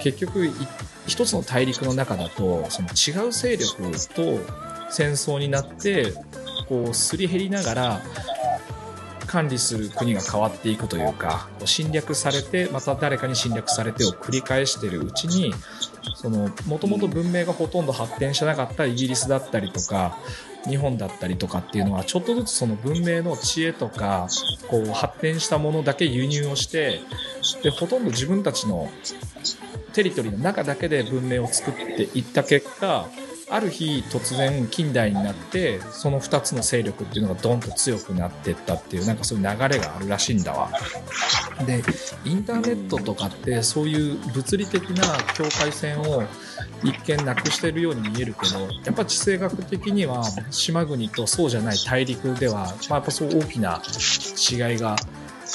[0.00, 0.48] 結局
[1.06, 3.82] 一つの大陸の中だとその違う勢力
[4.14, 6.12] と戦争になって
[6.68, 8.00] こうすり減りながら
[9.26, 15.52] 管理する国が変わっていくというか侵略されてまた誰かに侵略されてを繰り返しているうちに
[16.16, 20.18] そのもともと文明がほとんど発展してなかったイギリスだったりとか
[20.66, 24.28] 日本だったりとかっていうのはちょっとずつその文明の知恵とか
[24.68, 27.00] こう発展したものだけ輸入をして
[27.62, 28.90] でほとんど自分たちの
[29.92, 33.08] テリトリーの中だけで文明を作っていった結果
[33.50, 40.70] ある日突然近代になってその2つの勢力っていうのがドンと強くなってったっていうなんかそういう流れがあるらしいんだわ。
[41.66, 41.82] で
[42.24, 46.22] インターネットとかってそういう物理的な境界線を
[46.84, 53.82] 一見なくしてるように見えるけどやっぱ地政学的には島国とそうじゃない大陸では、まあ、やっぱそう大きな
[54.36, 54.96] 違いが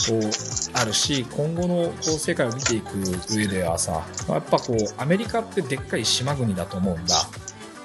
[0.08, 2.98] こうあるし今後のこう世界を見ていく
[3.30, 7.16] 上ではさやっぱこうアメリカってでっかい島国だと思うんだ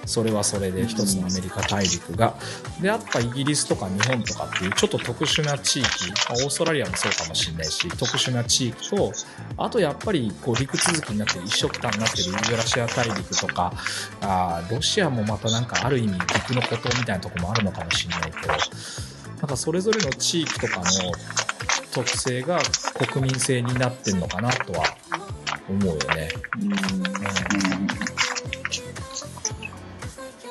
[0.09, 2.35] それはそれで一つのアメリカ大陸が
[2.81, 9.13] でやっぱイギリスとか日本とかっていうちょっと特殊な地域まあオーストラリアもそうかもしれないし特殊な地域と
[9.59, 13.73] あとやっぱりこう陸続きになって一緒くたになってるユーラシア大陸とか
[14.23, 18.55] あロシアもまたなんかある意味陸のことみたいなとこもあるのかもしれないけど
[19.41, 20.85] なんかそれぞれの地域とかの
[21.93, 22.59] 特性が
[23.13, 24.85] 国民性になってんのかなとは
[25.69, 26.31] 思うよね。
[26.61, 28.28] うん。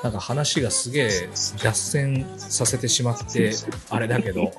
[0.02, 1.30] うんなんか話がすげえ
[1.64, 3.54] 脱線させてしまって
[3.90, 4.54] あれだけど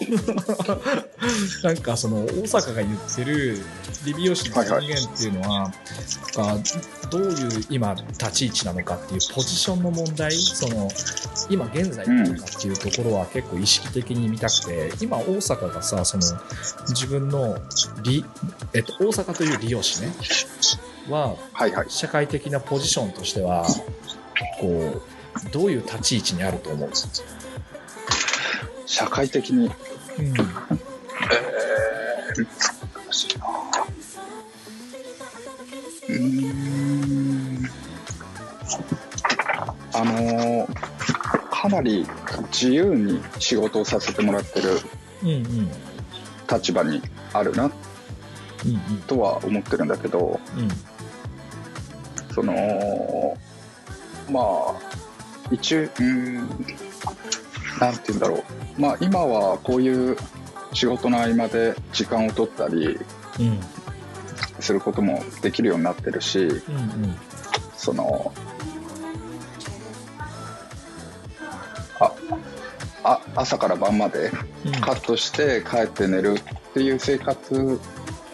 [1.63, 3.63] なんかその大阪が言ってる
[4.05, 5.73] 理美容師の尊厳っていうのは、
[7.11, 10.89] どういう今立ち位置なのかっていうポジションの問題その
[11.49, 16.23] 今現在なのかっていうところは結構意識的に見たくて今大阪がさその
[16.89, 17.59] 自分の
[18.03, 18.25] 理、
[18.75, 20.13] えっと、大阪という理容師ね
[21.09, 21.37] は。
[21.89, 23.67] 社会的なポジションとしては
[24.61, 25.18] こう
[25.53, 26.91] どういう立ち位置にあると思う、
[28.87, 29.67] 社会的に。
[30.19, 30.47] うん、難
[33.11, 33.47] しいな。
[36.09, 36.53] うー
[37.65, 37.71] ん。
[39.95, 40.89] あのー
[41.61, 42.07] かなり
[42.53, 44.79] 自由に仕事をさせてもらってる
[45.25, 45.71] うんうん
[46.49, 47.73] 立場にあるなうん
[49.09, 50.69] とは思ってるんだけど、うん
[52.33, 53.37] その、
[54.31, 54.78] まあ、
[55.51, 56.37] 一応、うーん、
[57.81, 58.81] なんて言うんだろう。
[58.81, 60.17] まあ、今はこういう
[60.73, 62.99] 仕事の合間で時間を取ったり
[63.41, 63.61] うん
[64.61, 67.17] することもできるようになってるし、うんうん
[67.77, 68.33] その、
[72.01, 72.13] あ、
[73.05, 74.33] あ朝から晩まで
[74.67, 77.81] うんカットして帰って寝るっていう生活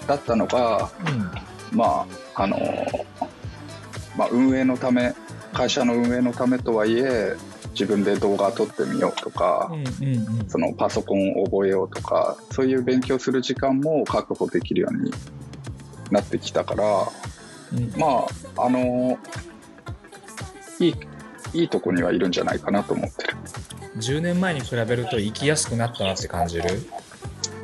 [0.06, 0.90] だったのが、
[1.72, 2.58] まあ、あの、
[4.16, 5.14] まあ、運営のため、
[5.54, 7.36] 会社の運営のためとはいえ、
[7.70, 9.72] 自分で動画撮ってみようとか、
[10.48, 15.12] そのパソコンを覚えようとか、そういう勉強する時間も確保できるように
[16.10, 18.26] なってきたから、うんま
[18.56, 19.18] あ、あの、
[20.78, 20.94] いい、
[21.54, 23.36] いいとこにはいるんじゃないかなと思ってる。
[23.96, 26.68] 10年前に比べると生きやすくなったなって感じる？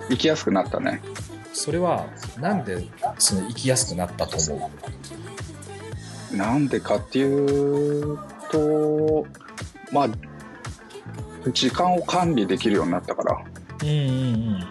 [0.08, 1.02] 生きやすくなったね。
[1.52, 2.06] それは
[2.38, 2.86] なんで
[3.18, 4.70] その生きやすくなったと思
[6.32, 8.18] なんでかっていう
[8.50, 9.26] と、
[9.92, 10.08] まあ、
[11.50, 13.44] 時間を管理できるようになったから、
[13.82, 13.92] ううんう
[14.58, 14.64] ん。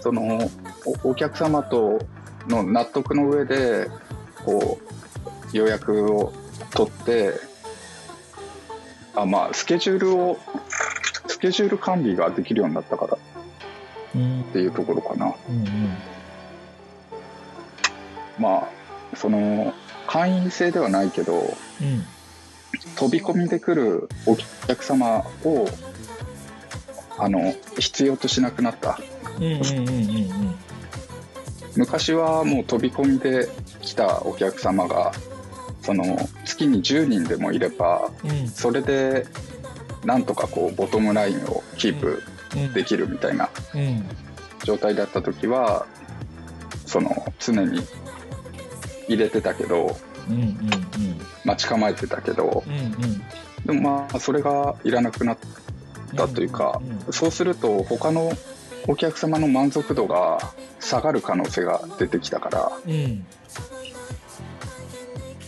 [0.00, 0.50] その
[1.04, 2.00] おお客様と
[2.48, 3.88] の納得の上で
[4.44, 4.80] こ
[5.52, 6.32] う予約を
[6.70, 7.34] 取って
[9.14, 10.38] あまあスケジュールを
[11.40, 13.18] ケジュール管理ができるようになったから。
[14.14, 15.34] うんっていうところかな。
[15.48, 15.96] うんうん。
[18.38, 18.68] ま
[19.12, 19.72] あ、その、
[20.10, 22.04] 会員制ではないけど、うん。
[22.96, 24.36] 飛び込みで来るお
[24.66, 25.68] 客様を、
[27.16, 28.98] あの、必要としなくなった。
[31.76, 33.48] 昔はもう飛び込みで
[33.82, 35.12] 来たお客様が、
[35.82, 38.30] その、月に10人でもいれば、うん。
[38.30, 39.26] うんそれで、
[40.04, 42.20] なんとかこう、ボトムラインをキープ
[42.56, 42.72] うん。
[42.72, 44.04] できるみたいなうん。
[44.64, 45.86] 状態だった時は、
[46.84, 47.86] その、常に
[49.10, 49.96] 入れてたけど、
[50.28, 50.56] うんうん
[51.42, 53.22] 待ち構えてたけど、うんうん
[53.64, 55.38] でもまあ、それがいらなくなっ
[56.16, 56.80] たというか、
[57.10, 58.32] そうすると他の
[58.86, 60.38] お客様の満足度が
[60.78, 63.26] 下がる可能性が出てきたからうんうん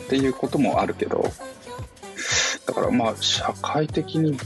[0.04, 1.24] っていうこともあるけど
[2.66, 4.36] だからまあ社会的に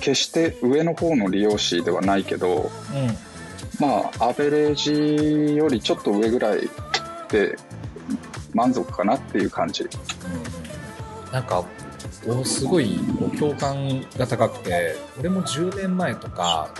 [0.00, 3.34] 決して上の方の利用者ではないけどうん。
[3.80, 6.68] まあアベレージよりちょっと上ぐらい
[7.34, 7.56] て
[8.54, 9.84] 満足かなっていう感じ。
[9.84, 9.90] うん
[11.34, 11.64] なんか
[12.28, 12.96] おすごい
[13.36, 16.72] 共感が高くて俺も10年前とか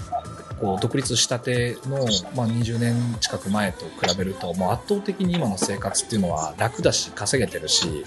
[0.65, 1.99] こう独立したての、
[2.35, 8.03] まあ、20年近く前と比べるともう圧倒的に今の生活っていうのは楽だし稼げてるし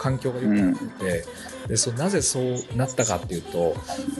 [0.00, 1.24] 環境が良くなってて、
[1.66, 3.74] でそなぜそうなったかっていうと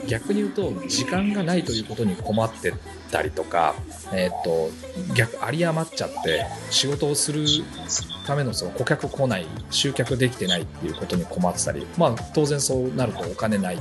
[0.07, 2.73] 逆に言うと時間がないということに困って
[3.11, 3.75] たりとか、
[4.13, 4.69] えー、と
[5.15, 7.45] 逆有り余っちゃって仕事をする
[8.25, 13.79] ためのその顧客来ない集客できてないっていうことに困ってたり、まあ、当然そうなるとお金ない。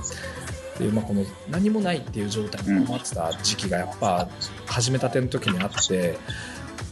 [0.78, 4.28] っていう、まあ、この何もないっていう状態に困ってた時期がやっぱ
[4.66, 6.16] 始めたての時にあって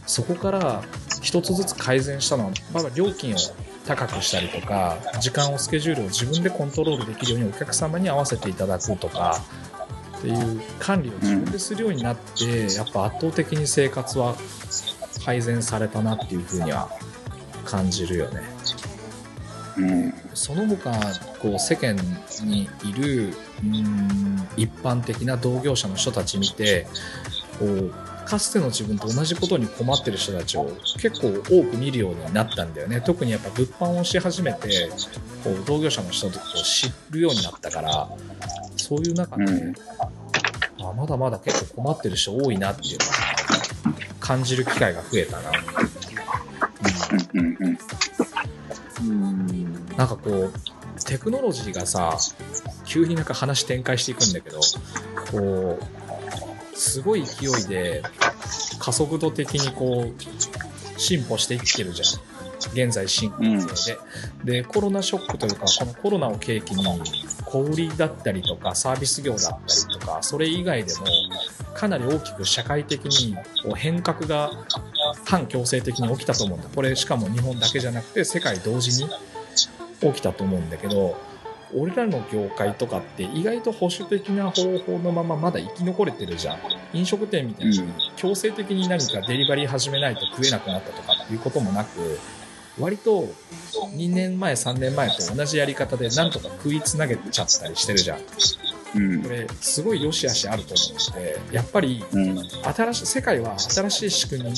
[0.05, 0.83] そこから
[1.21, 3.37] 一つずつ改善したのは、まあ、料金を
[3.85, 9.41] 高くしたりとか時間をスケジュールを自分でコントロールできるようにお客様に合わせていただくとか
[10.17, 14.35] っていう管理を自分でするようになってやっぱ圧倒的に生活は
[15.23, 16.89] 改善されたなっていうふうには
[17.63, 18.41] 感じるよね。
[19.77, 20.13] うん。
[20.33, 20.91] その他
[21.39, 21.95] こう世間
[22.43, 26.87] にいるうーん一般的な同業者の人たち見て
[27.59, 27.93] こう
[28.25, 30.69] かつての自分と同じことに困ってる人たちを
[30.99, 33.01] 結構多く見るようになったんだよね。
[33.01, 34.89] 特にやっぱ物販をし始めて
[35.43, 38.09] こう同業者の人を知るようになったから
[38.75, 39.73] そういう中で、うん。
[40.79, 43.13] あまだまだ結構困ってる人多いなっていうのは
[44.19, 45.51] 感じる機会が増えたな。
[47.33, 47.77] うんうんうん。
[48.99, 49.66] うん。
[49.97, 50.53] なんかこう、
[51.05, 52.17] テクノロジーがさ、
[52.85, 54.59] 急になんか話展開していくんだけど、
[55.31, 58.03] こう、すごい勢いで
[58.79, 62.07] 加速度的にこう、進歩していってるじゃん。
[62.73, 63.37] 現在進行
[63.67, 63.95] 形
[64.43, 66.85] で、で、コロナショックというか、このコロナを契機に、
[67.45, 71.05] 小売りだったりとか、サービス業だったりとか、それ以外でも、
[71.77, 74.49] かなり大きく社会的にこう変革が
[75.25, 76.67] 反強制的に起きたと思うんだ。
[76.73, 79.09] これしかも日本だけじゃなくて世界同時に
[80.01, 81.17] 起きたと思うんだけど、
[81.75, 86.59] 俺らの業界とかって意外と保守的な方法のまままだ生き残れてるじゃん。
[86.93, 92.19] 飲食店みたいにうん強制的に何かデリバリー始めないと食えなくなったとかっていうこともなく、
[92.79, 93.27] 割と
[93.95, 98.19] 2年前、3年前と同じやり方でなんとか食いつなげちゃったりしてるじゃん。
[98.95, 104.55] うんこれ、すごい良し悪しあると思って、やっぱりうん新しい世界は新しい仕組みに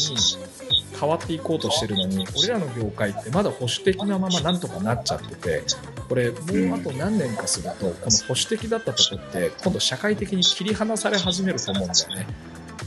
[0.99, 5.63] 変わっていこうとしてるのに俺らの業界ってまだ保守的なままなんとかなっちゃってて
[6.09, 6.37] これも
[6.75, 12.27] うあと何年かするとこの保守的だったとこって今度社会的に切り離され始めると思うんだよね。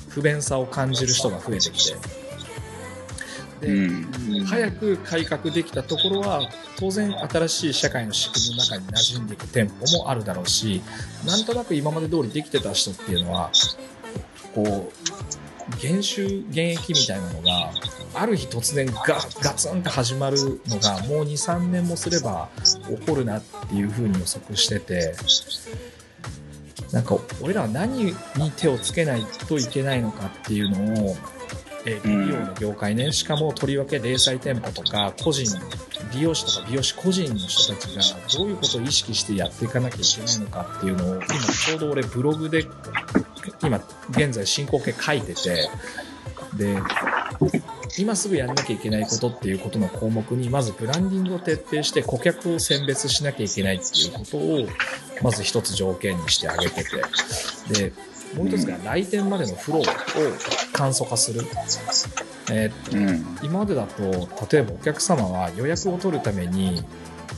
[0.09, 1.97] 不便さを感じる人が増えてきて。
[3.67, 4.45] で、うん。
[4.45, 6.43] 早く改革できたところは
[6.77, 10.83] 当然新しい社会の仕組みの中に馴染んでいく店舗もあるだろうし
[11.25, 13.51] なんとなく今まで通りできてた人っていうのは
[14.55, 15.42] こう
[15.81, 17.71] 減収減益みたいなのが
[18.15, 25.15] ある日突然ガガツンと始まるのがもう23年もすれば起こるなっていうふうに予測してて
[26.93, 28.15] なんか俺らは何に
[28.57, 31.17] 手をつけないといけないのかっていうのを
[31.85, 35.51] えー美容の業界ね、しかもとりわけ零細店舗とか個人
[36.13, 38.03] 美容師とか美容師個人の人たちが
[38.39, 42.67] どういうことを意識してやっていかなきゃいけないのかっていうのを今ちょうど俺ブログで
[43.63, 43.81] 今
[44.11, 45.69] 現在進行形書いてて
[46.57, 46.77] で
[47.99, 54.67] 今すぐやんなきゃいけないことっていうことの項目にまずブランディングを徹底して顧客を選別しなきゃいけないっていうことを
[55.23, 57.81] まず一つ条件にしてあげてて。
[57.89, 59.85] でもう一つが来店までのフローを
[60.73, 61.43] 簡素化する。
[62.51, 64.03] えーっとうん今までだと
[64.53, 66.83] 例えばお客様は予約を取るために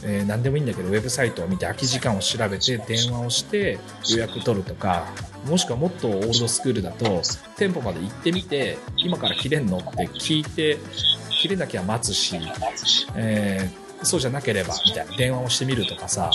[0.03, 3.79] えー何でもいいんだけどウェブサイトを見て空き時間を調べて電話をして
[4.11, 5.07] 予約取るとか
[5.47, 7.23] もしくはもっとオールドスクールだと
[7.57, 10.79] 店舗まで行ってみて今から切れんのって聞いて
[11.31, 12.39] 切れなきゃ待つし、
[13.15, 16.31] えーそうじゃなければみたいな電話をしてみるとかさ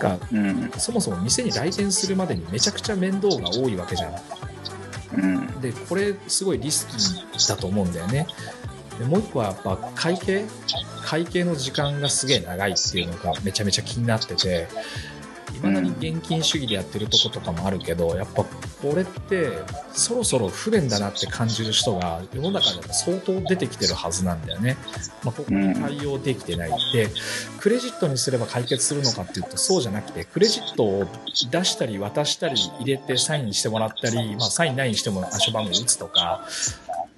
[0.00, 0.70] がうん。
[0.78, 4.14] そもそも店に来店するまでにめちゃくちゃ面倒が多いわけじゃん。
[5.16, 5.60] うん。
[5.60, 8.26] でこれすごいリスキーだと思うんだよね。
[8.98, 10.44] でもう一個はやっぱ会計？
[11.04, 14.66] 会計の時間がすげえ長いっていうのがめちゃめちゃ気になってて
[15.54, 18.44] いまだに現金主義でやってるとことかもあるけどやっぱ
[18.90, 19.50] これって
[19.92, 24.76] そろそろ不便だなって感じる人が世の中でも相当出てきてるはずなんだよね、
[25.24, 27.08] まあ、ここに対応できてないで
[27.58, 31.04] クレジットにすれば解決するのかっていうとそうじゃなくてクレジットを
[31.50, 36.46] 出したり渡したり入れてサインしてもらったり、まあ、サインないにしても暗証番号打つとか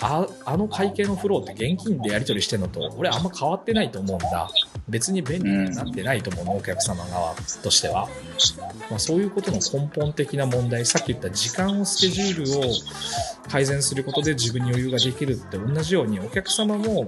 [0.00, 4.48] ああの会計のフローって現金でやり取りしてるのと俺あんま変わってないと思うんだ。
[4.88, 8.08] 別に便利になってないと思うの、お客様側としては、
[8.90, 12.72] まあ、そういうことの根本的な問題さっき言った時間をスケジュールを
[13.48, 17.06] 改善することで自分に余裕ができるって同じようにお客様も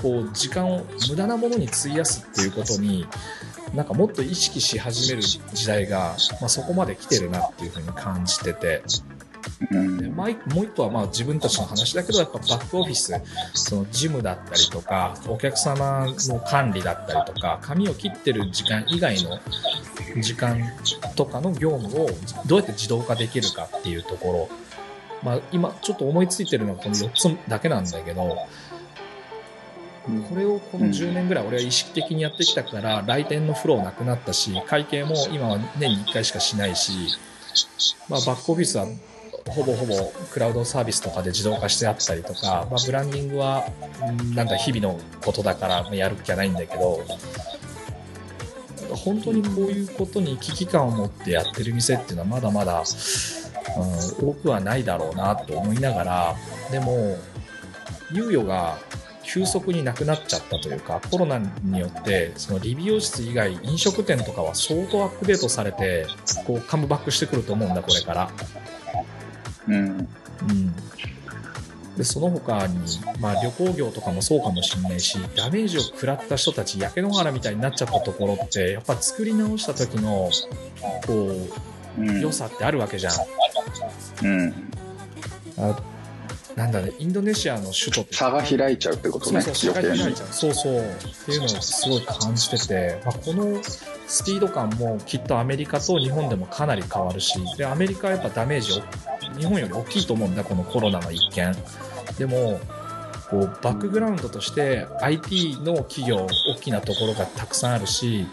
[0.00, 3.06] こう時間を無駄なものに費やすっていうことに
[3.74, 8.82] なんかもっと意識し始める時代が、まあ、そこまで来てるなっていうふうに感じてて。
[10.00, 13.12] でまあもう一個はまあ自分たちの話だけどやっぱバックオフィス
[13.54, 19.38] その事務だったりとかお客様の管理だったりとか髪を切ってる時間以外の
[20.20, 20.58] 時間
[21.14, 22.08] とかの業務を
[22.46, 24.48] どうやって自動化できるかっていうところ、
[25.22, 28.46] まあ、今ちょっと思いついてるのはこの4つだけなんだけど
[30.28, 36.92] これをこの10年ぐらい俺は意識的にやってきたから来店のフローなくなったし会計も今は年に1回しかしないし、
[38.08, 38.86] まあ、バックオフィスは
[39.48, 43.64] ほぼほぼクラウドサービスとかで自動化してあったりとか、まあ、ブランディングは
[44.34, 47.04] なんだ日々のことだからやる気はないんだけど
[48.94, 52.82] 本当にこういうことに危機感を持ってやってる店っていうのはまだまだ、
[54.20, 56.34] うん、多くはないだろうなと思いながら
[56.70, 57.16] でも
[58.12, 58.78] 猶予が
[59.22, 66.06] 急速になくなっちゃったというかコロナによってその理美容室以外飲食店とかは相当アップデートされて
[66.46, 68.30] こうカムバックしてくると思うんだこれから。
[69.68, 69.74] うん。
[69.76, 70.76] うん、
[71.96, 72.78] でその他に、
[73.20, 80.30] まあ、旅行業とかもそうかもしれないしダメージを食らった人たち焼け野原みたいになっちゃったところってやっぱ作り直した時の
[81.06, 82.20] こううん。
[82.20, 83.14] 良さってあるわけじゃん。
[84.24, 84.54] うん。
[85.58, 85.78] あ
[86.56, 90.28] なんだねインドネシアの首都って差が開いちゃうってことねそうそう、差が開いちゃう。
[90.30, 90.78] そうそう。
[90.80, 90.84] っ
[91.26, 93.62] ていうのをすごい感じてて、まあ、この
[94.06, 98.82] スピード感もきっとアメリカと日本でもかなり変わるし、で、アメリカはやっぱダメージを、
[99.38, 101.54] 日本より大きいと思うんだ、このコロナの一件。
[102.18, 102.58] でも、
[103.30, 108.26] こう、バックグラウンドとして IT の企業、大きなところがたくさんあるし、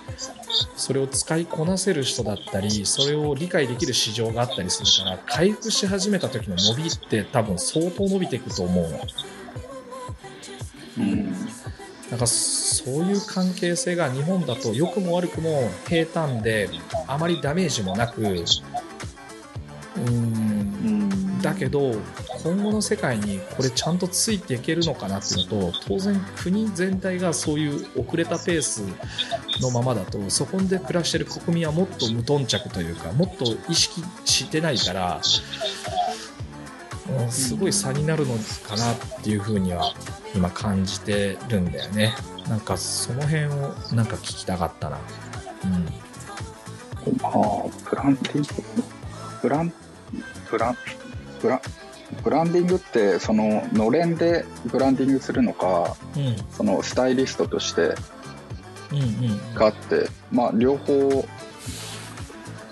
[0.76, 9.00] それを使いこなせる人だったり、それを理解できる市場があったりするから、回復し始めた時の伸びって多分相当伸びていくと思うの。
[11.00, 11.34] うん
[12.14, 16.70] なんかそういう関係性が日本だと良くも悪くも平坦で
[17.08, 21.96] あまりダメージもなくうーんだけど
[22.44, 28.84] 今後の世界にこれちゃんとついていけるのかなっていうのと当然国全体がそういう遅れたペース
[29.62, 35.22] のままだとそこで暮らしてる国民はもっと無頓着というかもっと意識してないから、
[37.30, 38.36] すごい差になるの
[38.68, 39.94] かなっていうふうには
[40.36, 42.14] 今感じてるんだよね。
[42.50, 43.50] なんかその辺を
[43.94, 45.00] なんか聞きたかったな。
[45.64, 45.86] うん。
[47.22, 47.32] まあ
[47.90, 48.48] ブランディング
[49.42, 49.74] ブラン
[50.50, 50.78] ブラン
[51.42, 51.62] ブラン
[52.24, 56.36] ブランディングってそののれんでブランディングするのかうん。
[56.52, 57.96] そのスタイリストとして
[58.92, 61.26] うんうんがあってまあ両方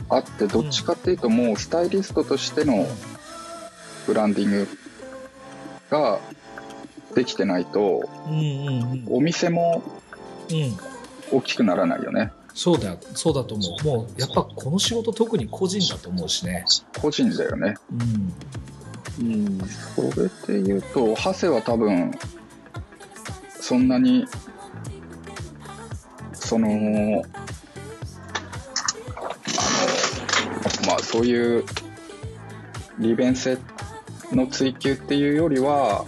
[0.09, 2.85] あってどっちかっていうともうスタイリストとしての
[4.07, 4.67] ブランディング
[5.89, 6.19] が
[7.15, 8.39] できてないとうんう
[8.95, 9.83] んお店も
[10.49, 10.77] うんうん。
[11.33, 12.31] 大きくならないよね。
[12.53, 13.85] そうだそうだと思う。
[13.85, 16.65] もうやっぱこの仕事特に個人だと思うしね。
[17.01, 17.75] 個人だよね。
[17.91, 18.33] うん
[19.19, 19.59] うん。
[19.59, 20.01] そ
[20.47, 22.11] れで言うと長谷は多分
[23.59, 24.25] そんなに
[26.33, 27.23] そのあの
[30.87, 31.63] まあそういう
[32.99, 33.57] 利便性
[34.31, 36.05] の追求っていうよりは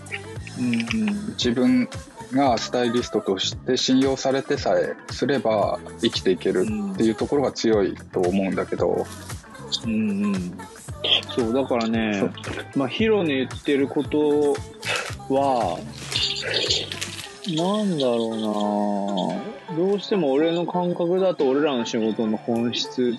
[0.60, 1.90] うん自分
[2.34, 9.06] がスタイリストとして信用されてさえすれば生きていけるっていうところが強いと思うんだけど、
[9.86, 10.58] うんうん。
[11.36, 12.32] そう、だからね
[12.76, 14.56] まあ、ヒロの言ってること
[15.30, 15.80] は、
[17.48, 23.18] なんだろうなどうしても俺の感覚だと俺らの仕事の本質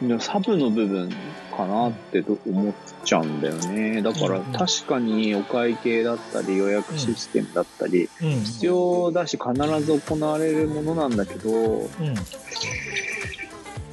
[0.00, 1.10] のサブの部分
[1.56, 2.74] かなってと思っ
[3.04, 4.02] ちゃうんだよね。
[4.02, 8.30] だからうん確かにお会計だったり予約システムだったりうん。
[8.40, 9.52] 必要だし必
[9.82, 11.88] ず行われるものなんだけど、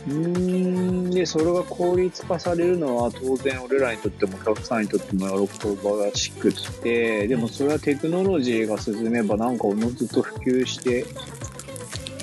[0.07, 0.23] ううん。
[0.23, 11.05] ーん、で、それが効率化されるのは当然俺らにとってもお客さんにとっても喜ばしくって、でもそれはテクノロジーが進めばなんかおのずと普及して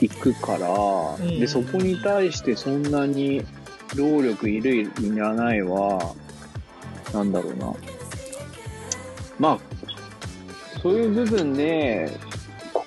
[0.01, 3.45] いくから、んで、そこに対してそんなに
[3.97, 6.14] 労力いるいらないは、
[7.12, 7.74] なんだろうな。
[9.39, 9.59] まあ、
[10.83, 12.18] そういう部分で、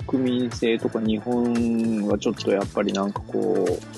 [0.07, 3.90] 国民性とか日本はちょっとやっぱりなんかこう、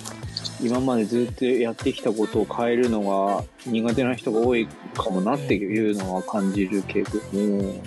[0.63, 7.83] 今までずっとやってきたことを変えるのが苦手な人が多いかもなっていうのは感じるけども、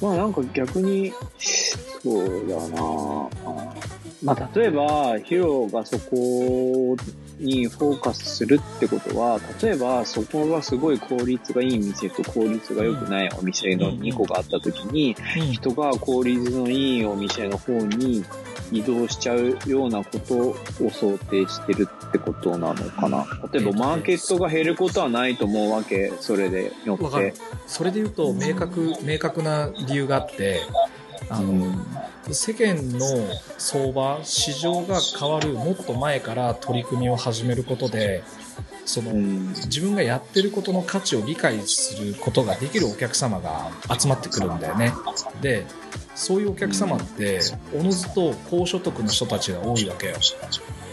[0.00, 3.28] まあなんか逆に、そうだな
[4.22, 6.96] まあ例えば、ヒロがそこ
[7.38, 15.52] にフォーカスするってことは、例えばそこがすごい効率がいい店と効率が良くないお店の2個があった時に、うん。
[15.52, 18.24] 人が効率のいいお店の方に
[18.72, 20.34] 移動しちゃうようなこと
[20.84, 23.26] を想定してるってことなのかな。
[23.52, 27.40] 例えばマーケットが減ることはないと思うわけ、それでよわかるって。。
[27.66, 30.60] それで言うと、明確、明確な理由があって、
[31.28, 31.74] あの、
[32.30, 33.06] 世間の
[33.58, 38.22] 相場、市場が変わるもっと前から取り組みを始めることで、
[38.84, 44.92] その、うん自分がやってることの価値を理解することができるお客様が集まってくるんだよね。
[45.40, 45.66] で、
[46.14, 47.40] そういうお客様って、
[47.74, 50.16] おのずと高所得の人たちが多いわけよ。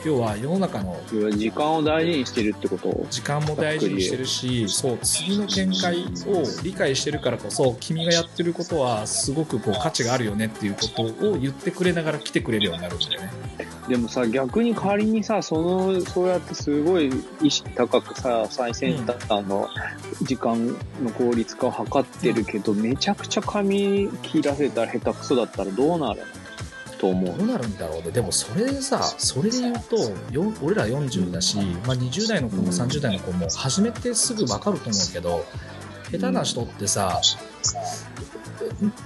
[0.04, 13.32] 要は世の中の時間を大事にしてるってこと時間も大事にしてるし、そう、次の展開を理解してるからこそ、君がやってることはすごくこう価値があるよねっていうことを言ってくれながら来てくれるようになるんだよね。
[13.88, 19.68] でもさ、逆に仮にさ、その、そうやってすごい意識高くさ、最先端の
[20.22, 20.76] 時間の
[21.18, 26.22] 効率化を図ってるけど、めちゃくちゃ髪切らせたら下手くそだったらどうなる
[27.02, 28.12] と思うどうなるんだろうね。
[28.12, 29.97] でもそれでさ、それで言うと、
[30.32, 35.43] よ俺ら40だし、まあ、20代の子も30代の子も始めてすぐ分かると思うけど、
[36.12, 37.20] 下手な人ってさ、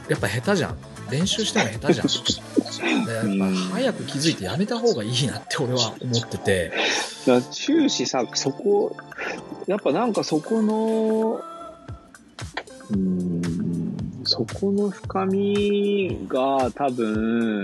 [0.10, 0.78] やっぱ下手じゃん。
[1.10, 2.08] 練習しても下手じゃん。
[3.06, 6.74] でやっぱ早く気づいてやめた方がいいなって俺は思ってて。
[7.52, 8.98] 終始さ、そこ、
[9.68, 11.41] やっぱなんかそこの、
[12.91, 13.64] うーん、
[14.36, 17.64] そこの深みが多分、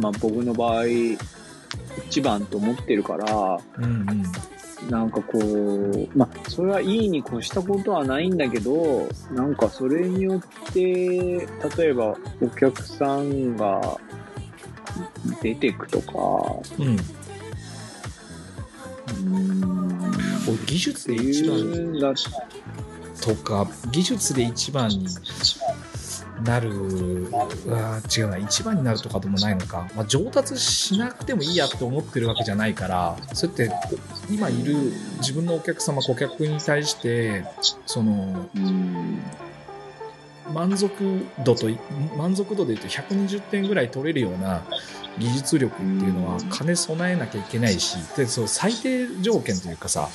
[0.00, 0.86] まあ僕の場合、
[2.08, 4.90] 一番と思ってるから、うんうん。
[4.90, 11.46] なんかこう、まあ、それはいいに越したことはないんだけど、なんかそれによって、例
[11.90, 14.00] えばお客さんが
[15.42, 16.12] 出てくとか、
[16.80, 16.96] うん。
[20.66, 22.14] 技術てで一番いうんだ
[23.20, 25.06] とか、技術で一番に
[26.44, 27.32] なる、う
[27.70, 33.94] わー違うな、一番になるとかでもないのか、まあ、上達しなくてもいいやって思ってるわけじゃないから、そうやって
[34.30, 34.74] 今いる
[35.18, 37.44] 自分のお客様、顧客に対して、
[37.86, 39.20] その、うん、
[40.52, 41.68] 満足度と、
[42.16, 44.62] 満足度で言うと120点ぐらい取れるような
[45.18, 50.08] 技術力っていうのは兼ね備えなきゃいけないし、で、そう最低条件というかさ、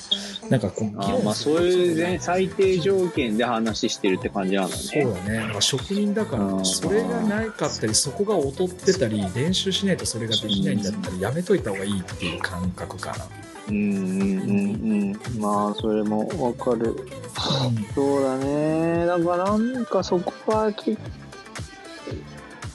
[0.49, 4.75] なんかこう、あまあそういうね、最低条件で話してるって感じなのね。
[4.75, 5.35] そうだね。
[5.39, 13.52] だから職人だかうら、んそれがないかったり、そこが劣ってたり、練習しないとそれができないんだったら、やめといた方がいいっていう感覚かな。
[13.69, 15.41] うんうんうんうん。
[15.41, 16.95] まあそれもわかる。
[17.95, 19.05] そうだね。
[19.05, 20.97] だからなんかそこは結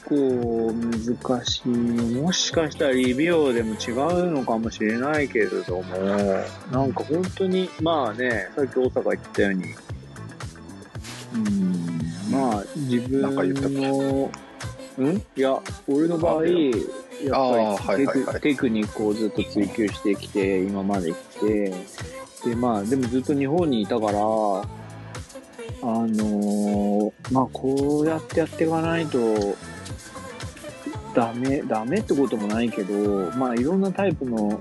[0.05, 1.67] 構難しい。
[1.69, 5.97] もしかしたらリビオでも違うのかもしれないけれども、
[6.71, 9.65] なんか本当に、まあね、さっき大阪言ったように、
[11.35, 14.31] うん、まあ自分の、
[14.99, 16.43] んいや、俺の場合、
[17.23, 18.41] やっぱりテク,、はいはいはい。
[18.41, 21.73] テクニックをずっと追求してきて、今まで来て、
[22.45, 24.15] で、まあ、でもずっと日本にいたから、あ
[25.81, 29.19] のーまあ、こうやってやっていかないと、
[31.13, 34.59] ダメ、ダメってこともないけど、まあ、いろんなタイプの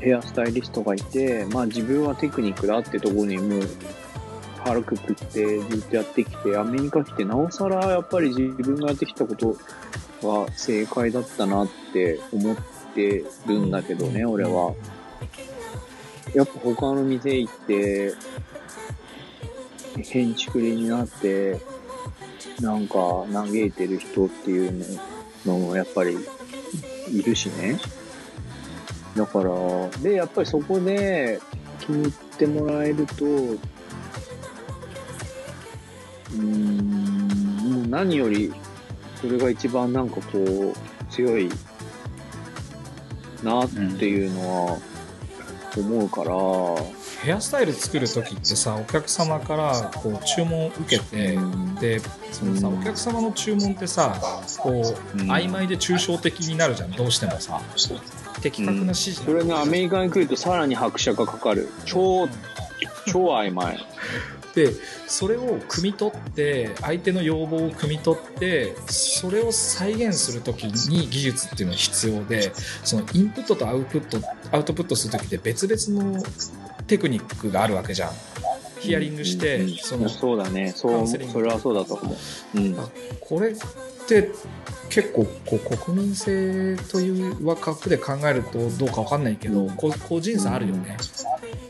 [0.00, 3.60] ヘアスタイリストがいて、まあ、自分はテクニックだってところにもう、
[4.64, 9.56] 腹くくってずっとやってきて、アメリカ来て、なおさらやっぱり自分がやってきたこと
[10.22, 12.56] が正解だったなって思っ
[12.94, 14.74] てるんだけどね、俺は。
[16.34, 18.14] やっぱ他の店行って、
[20.02, 21.58] 変築りになって、
[22.60, 24.98] なんか嘆いてる人っていう
[25.46, 26.16] のもやっぱり
[27.10, 27.78] いるしね。
[29.16, 31.40] だから、で、やっぱりそこで
[31.80, 38.52] 気に入ってもらえると、うーん、もう何より、
[39.20, 40.74] それが一番なんかこう、
[41.10, 41.48] 強い
[43.42, 44.78] なっていうのは
[45.76, 46.34] 思うから、
[47.22, 51.74] ヘアスタイル作る時ってさお客様からこう注文を受けて、うん。
[51.76, 52.00] で
[52.30, 52.80] そのさうん。
[52.80, 54.16] お客様の注文ってさ
[54.58, 55.30] こう、うん。
[55.30, 57.60] 曖昧で抽象的になるじゃんどうしてもさ。
[58.40, 61.68] 的確な指示それね、アメリカに来るとさらに拍車がかかる。
[61.84, 62.28] 超、
[63.06, 63.84] 超曖昧。
[64.58, 64.72] で
[65.06, 72.52] それを汲み取って相手の要望を汲み取ってそれを再現する時に技術っていうのは必要で
[72.84, 76.22] そのインプットとアウトプットアウトプットする時って別々の
[76.88, 78.12] テクニックがあるわけじゃん
[78.80, 80.72] ヒアリングして、うんそのそうだね。
[80.74, 82.16] そう、それはそうだと思
[82.54, 82.58] う。
[82.58, 82.76] うん。
[83.20, 83.54] これっ
[84.06, 84.30] て
[84.88, 90.96] 結構こう国民性という枠で考えるとどうかわかんないけど、こ個人差あるよね。
[91.42, 91.67] うん、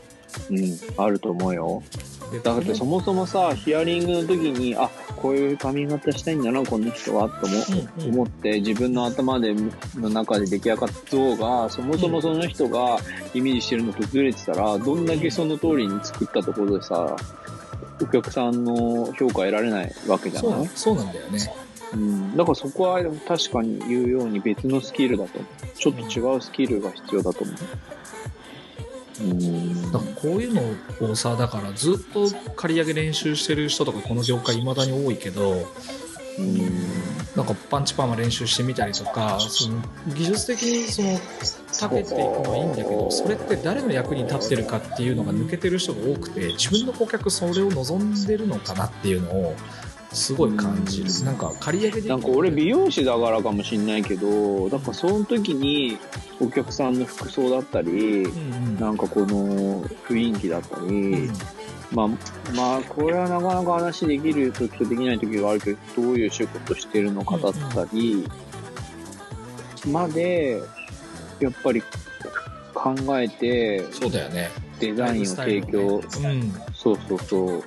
[0.97, 1.83] あると思うよ。
[2.31, 9.55] でだってそもそもさ、ヒアリングの時に、あ、こういう髪型したいんだな、この人は、と思,、うんうん思って、自分の頭で、
[9.95, 12.99] の中で出来上がった像が、そもそもその人が
[13.33, 17.15] イメージしてるのとずれてたら、どんだけその通りに作ったところでさ、
[18.01, 20.67] お客さんの評価得られないわけじゃない？
[20.67, 21.53] そうなんだよね。
[21.93, 22.37] うん。
[22.37, 25.39] だからそこは確かに言うように別のスキルだと。
[25.75, 27.55] ちょっと違うスキルが必要だと思う。
[29.91, 35.67] だからこういうのをさだからずっと刈り上げ練習してる人とかこの業界いまだに多いけど。
[37.35, 39.81] なんかパンチパーマ練習してみたりとかその
[40.15, 41.19] 技術的にその
[41.71, 49.55] 長けていくのはいいんだけどそれって誰の役に立ってるかっていうのが抜けてる人が多くて自分の顧客それを望んでるのかなっていうのを
[50.11, 51.11] すごい感じる。
[51.11, 51.25] うん。
[51.25, 55.97] なんか刈り上げでなんか俺美容師だからかもしんないけど、だからその時に
[56.39, 58.79] お客さんの服装だったり、うんうん。
[58.79, 61.33] なんかこの雰囲気だったり、うん。
[61.91, 62.07] まあ、
[62.55, 68.27] まあ、これはなかなか話できる時とできない時があるけど、どういう仕事してるのかだったり、
[69.87, 70.61] まで、
[71.39, 71.81] やっぱり
[72.75, 74.51] 考えてそうだよね。
[74.79, 76.53] デザインを提供、うん。
[76.73, 77.63] そうそうそう、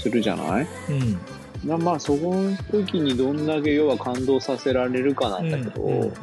[0.00, 0.66] するじゃない？
[0.88, 1.18] うん
[1.64, 6.14] なまあそこの時にどんだけ要は感動させられるかなうんんだけど、うん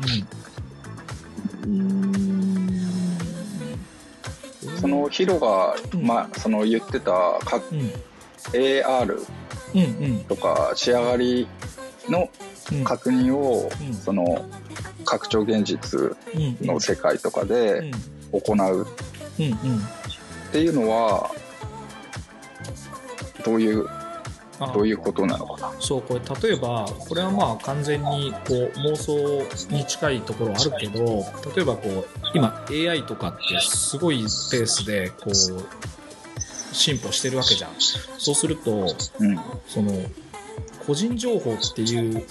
[4.80, 6.04] そのヒロが、うん。
[6.06, 7.92] まあ、その言ってたかうん。
[8.54, 9.26] AR
[10.28, 11.48] とか仕上がり
[12.10, 12.30] の
[12.72, 12.84] うん。
[12.84, 13.94] 確認を、うん。
[13.94, 14.46] その
[15.04, 17.48] 拡張現実うんの世界とかうん。
[17.48, 17.92] で
[18.32, 18.88] 行う。
[20.48, 21.32] っていうのは
[23.44, 23.97] どういうあ
[24.74, 25.74] どういうことなのかな？
[25.80, 29.44] そうこれ例えばこれはまあ完全にこう妄想
[29.76, 35.34] に近いところはあるけど例えばこう今 AI とかってすごいペースでこう
[36.74, 37.72] 進歩してるわけじゃん。
[38.18, 39.40] そうするとうん。
[39.68, 39.92] その
[40.86, 42.26] 個人情報っていう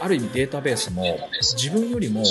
[0.00, 2.22] ある意味データベースも自分よりも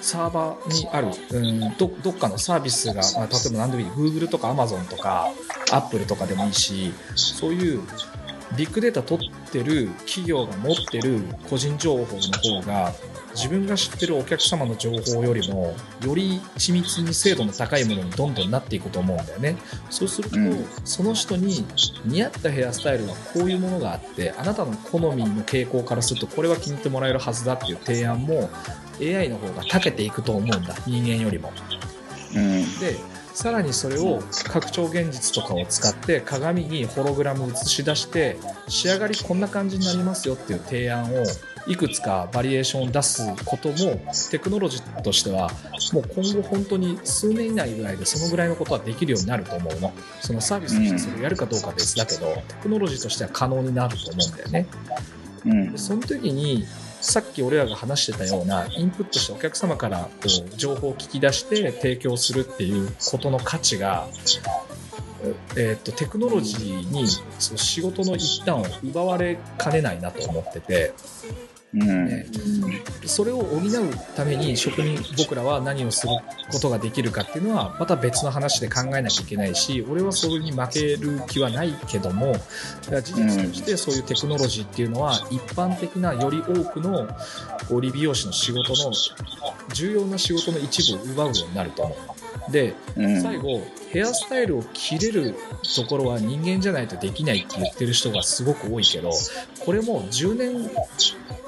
[0.00, 1.60] サーバーにあるうん。
[1.76, 4.20] どどっかのサービスが、まあ、例えば何でもいい。
[4.20, 5.28] Google とか Amazon とか
[5.72, 7.82] Apple とかでもいいしそういう
[8.56, 12.92] ビッグデータ取ってる企業が持ってる個人情報の方が
[13.34, 15.74] 自分が知ってるお客様の情報よりも
[16.04, 19.56] より緻密に精度の高いものにどんどんなっていくと思うんだよね。
[19.88, 20.64] そうすると、うん。
[20.84, 21.64] その人に
[22.04, 28.50] 似合ったヘアスタイルはこういうものがあってあなたの好みの傾向からするとこれは気に入ってもらえるはずだっていう提案も
[29.00, 31.52] AI の方が長けていくと思うんだ人間よりも。
[32.34, 32.78] うん。
[32.78, 32.96] で
[33.34, 38.36] さらにそれを拡張現実とかを使って鏡にホログラム映し出して
[38.68, 41.24] 仕上がりこんな感じになりますよっていう提案を
[41.66, 45.50] いくつかバリエーションを出すこともテクノロジーとしては
[45.92, 49.92] もう今後本当に数年以内ぐらいでそのぐらいのことはできるようになると思うの。
[50.20, 54.66] そのサービスとしてそれをやるかどうかは別だけど、テクノロジーとしては可能になると思うんだよね。
[55.44, 55.72] うん。
[55.72, 56.66] でその時に
[57.00, 64.06] さっき俺らが話してたようなインプットしてお客様からこう情報を聞き出して提供するっていうことの価値が、
[65.56, 67.06] えー、とテクノロジーに
[67.38, 70.92] その仕事の一端を奪われかねないなと思ってて、
[71.72, 72.26] ね。
[73.06, 73.70] それを補う
[74.16, 76.12] ために職人僕らは何をする
[76.50, 82.34] ことができるかっていうのはまた別の話で考えなきゃいけないし俺はそれに負ける気はないけども
[82.82, 87.08] 事実としてそういうテクノロジーっていうのは一般的なより多くの
[87.80, 88.92] 理美容師の仕事の
[89.72, 92.52] 重要な仕事の一部を奪うようになると思う。
[92.52, 93.22] でうん。
[93.22, 95.34] 最後ヘアスタイルを切れる
[95.74, 99.10] ところは人間じゃないとできないって言ってる人がすごく多いけど
[99.70, 100.68] これも10年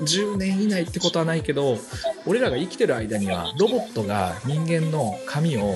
[0.00, 1.76] 10年以内ってことはないけど
[2.24, 5.74] 俺らが生きてる間にはロボットが人間の髪を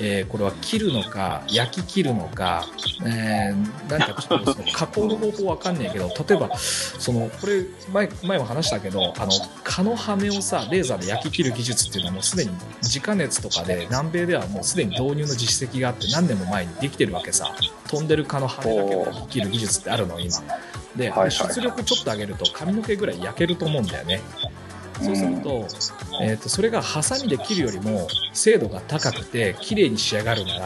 [0.00, 2.64] えー、これは切るのか焼き切るのか、
[3.04, 9.32] えー、なんかちょっとその 加工の方法わかんないけど例えばそのこれ前前も話したけどあの
[9.64, 12.50] 蚊の羽をさレーザーで焼き切る技術っていうのはもうすでに
[12.82, 17.54] 自家熱とかで南米ではもうすでに導入の実績があって何年も前にできてるわけさ。
[17.88, 20.42] 飛んでる蚊の羽だけを焼き切る技術ってあるの今。
[20.94, 24.20] で、はいはい、出力ちょっと上げると髪の毛ぐらい焼けると思うんだよね
[25.00, 25.66] そうすると、
[26.22, 30.64] えーと、それがハサミで切るよりも精度が高くて綺麗に仕上がるなら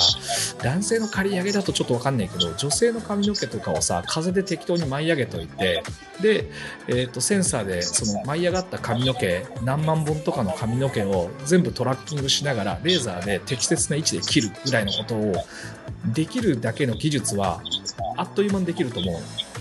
[0.62, 5.82] 男性の刈り上げだとちょっと分かんないけど女性の髪の毛とかをさ風で適当に舞い上げといて
[6.20, 6.50] で、
[6.88, 15.34] えーと、センサーでその舞い上がった髪の毛何万本とかの髪の毛を全部トラッキングしながらレーザーで適切な位置で切るぐらいのことを
[16.06, 17.62] できるだけの技術は
[18.16, 19.51] あっという間にできると思う。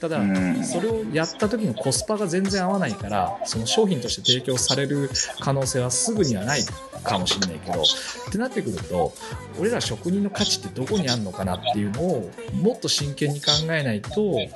[0.00, 0.20] ただ、
[0.64, 6.60] それをやった時のコスパが全然合わないからその商品として提供される可能性はすぐにはない
[7.02, 7.84] かもしれないけどっ
[8.30, 9.12] てなってくると
[9.58, 12.30] 俺ら職人の価値ってどこにあるのかなっていうのを
[12.62, 14.48] もっと真剣に考えないとうん、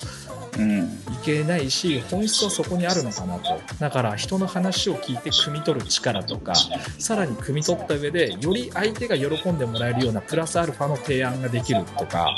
[0.57, 3.61] いけないし本質はそこにあるのかなと。
[3.79, 6.55] だから人の話を聞いて汲み取る力とか
[6.99, 12.29] さらに汲み取った上でより相手が喜んでもらえるようなプラスアルファの提案ができるとか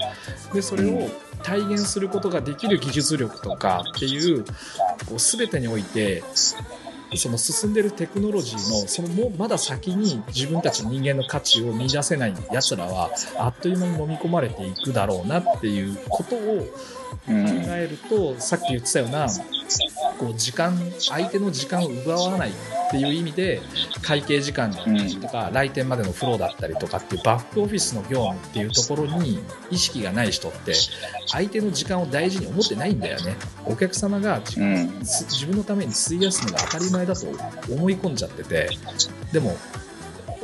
[0.53, 1.09] でそれを
[1.43, 6.23] 体現することができる技術力とかっていうこう全てにおいて
[7.17, 16.67] その進んでるテクノロジーのそのもまだ先に自分たち人間の価値を見出せない奴らはあっという間に飲み込まれていくだろうなっていうことを
[17.27, 19.27] 考えると、さっき言ってたような
[20.19, 22.53] こう時間相手の時間を奪わないっ
[22.91, 23.61] ていう意味で
[24.03, 30.75] 会計時間だったりとか、来店までのフローだったりとかっていうバックオフィスの業務っていうところに意識がない人って
[31.27, 33.37] 相手の時間を大事に思ってないんだよね。
[33.65, 37.27] お客様が自分のために費やすのが当たり前だと
[37.73, 38.69] 思い込んじゃってて
[39.33, 39.57] でも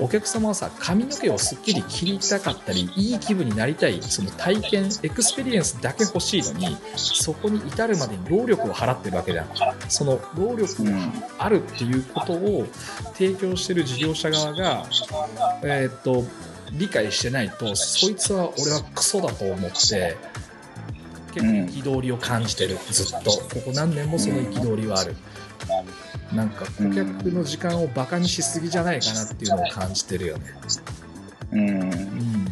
[0.00, 9.48] お客様はさ髪の毛をすっきり切りたかったりいい気分になりたいその体験エクスペリエンスだけ欲しいのにそこに至るまでに労力を払ってるわけじゃん
[9.88, 10.90] その労力が
[11.38, 12.66] あるっていうことを
[13.14, 14.86] 提供してる事業者側が
[15.62, 16.24] えー、っと
[16.72, 20.16] 理解してないとそいつは俺はクソだと思って
[21.32, 25.14] 結構憤りを感じてるずっとここ何年もその憤りはある。
[26.32, 30.44] なんか顧客の時間をバカにしすぎじゃないかなっていうのを感じてるよね。
[31.52, 32.50] うん、うん、だ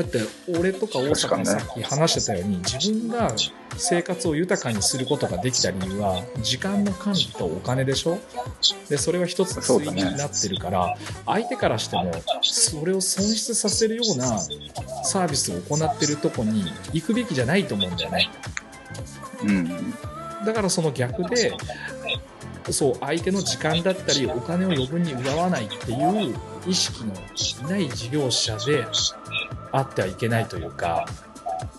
[0.00, 0.20] って
[0.58, 3.32] 俺とか大阪がさっき話してたように自分が
[3.76, 8.18] 生活を豊かにすることができた理由は時間の管理とお金でしょ？
[8.88, 12.10] でそれは一つの推理になってるから、ね、相手からしても
[12.42, 14.40] それを損失させるような
[15.04, 18.28] サービスを行ってるとこに行くべきじゃないと思うんだよね。
[19.44, 19.94] うん、
[20.44, 21.52] だからその逆で
[22.70, 26.34] そう相手の時間だったりお金を余分に奪わないっていう
[26.66, 27.12] 意識の
[27.68, 28.86] ない事業者で
[29.72, 31.06] あってはいけないというか、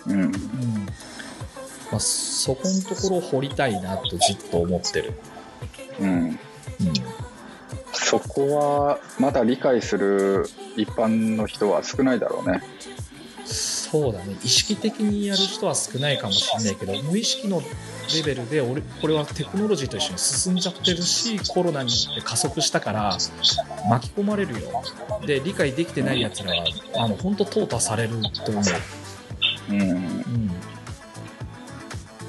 [0.08, 0.32] うん、うん、
[1.92, 5.14] まあ、そこのところを掘りたいなとずっと思ってる。
[6.00, 6.40] うん、うん、
[7.94, 12.62] そこはまだ理解する一般の人は少ないだろうね。
[13.46, 17.62] そうだね意識的にやる人は少ないかもしれないけど無意識の
[18.16, 23.18] レベルで俺これはテクノロジーと一緒に進んじゃってるしコロナによって加速したから
[23.90, 24.84] 巻き込まれるよ。
[25.26, 28.64] で理解できてないやつらはあの本当淘汰されると思う。
[29.70, 30.52] うん、うん。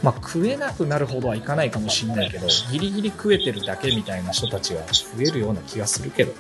[0.03, 6.39] まあ、食えなくなるほどはいかないかもしれないけどギリギリ食えてるだけみたいな人たちが増えるような気がするけどね。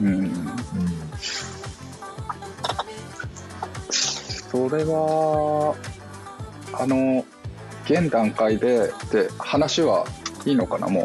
[0.00, 0.32] うん、うん、
[4.50, 5.76] それは
[6.72, 7.24] あの
[7.88, 10.06] 現段階でで話は
[10.44, 11.04] いいのかなも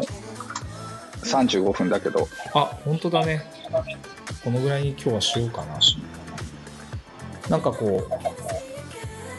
[1.24, 2.28] 35分だけど。
[2.54, 3.42] あ本当だね。
[4.44, 5.78] このぐらいに今日はしようかな。
[7.48, 8.06] なんかこ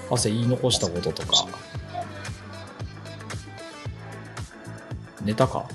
[0.09, 1.47] う汗言い残したこととか。
[5.23, 5.67] 寝たか？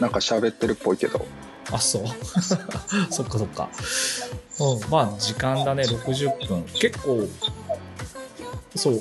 [0.00, 1.24] なんか喋ってるっぽいけど。
[1.72, 2.04] あそう。
[3.10, 3.70] そっかそっか。
[4.60, 5.84] うんまあ時間だね。
[5.84, 6.62] 60分。
[6.74, 7.26] 結構
[8.76, 9.00] そう。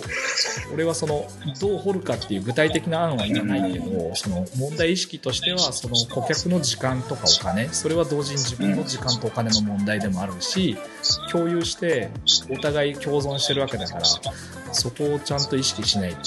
[0.74, 1.26] 俺はその
[1.59, 10.78] どう掘るかっていう具体的な案は今ないけどその問題意識としてはその顧客の時間とかお金それは同時に自分の時間とお金の問題でもあるし
[11.32, 12.09] 共有して
[12.49, 14.05] お互い共存してるわけだから
[14.71, 16.19] そこをちゃんと意識しないと、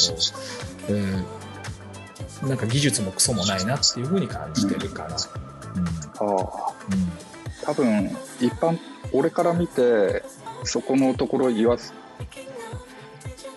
[2.42, 5.08] うん、なんか技術もクソもないなっていうふうに感じてるから。
[5.08, 8.78] うん、ああ、うん、多分一般
[9.12, 10.22] 俺から見て
[10.64, 11.76] そこのところ言わ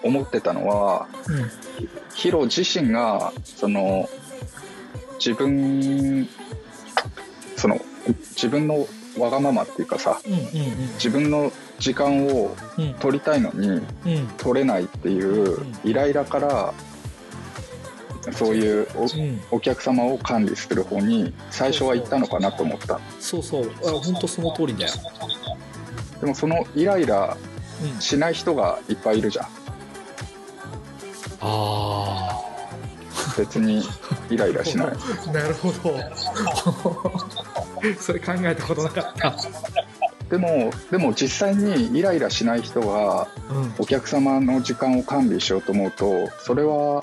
[0.03, 1.51] 思ってたのはうん
[2.13, 4.09] ヒロ自身がその
[5.17, 6.27] 自分
[7.55, 7.79] その
[8.35, 8.87] 自分の
[9.17, 10.41] わがままっていうかさうんうん
[10.93, 13.83] 自分の時間をうんうん取りたいのにうん
[14.37, 16.73] 取れないっていうイライラから
[18.31, 22.99] そういううんおお客様を管理する方に最初は行ったのかなと思った。
[23.19, 23.71] そうそう。
[23.85, 24.93] あ本当その通りだよ、
[26.19, 27.37] でもそのイライラ
[27.81, 29.47] うん、しない人がいっぱいいるじゃん
[31.41, 32.39] あ
[33.37, 33.83] 別に
[34.29, 34.87] イライラしない。
[34.87, 34.91] あ
[35.31, 35.99] なるほど。
[37.99, 39.35] それ考えたことなかった。
[40.29, 43.73] でもでも実際にイライラしない人がうん。
[43.79, 47.01] お客様の時間を管理しようと思うとそれは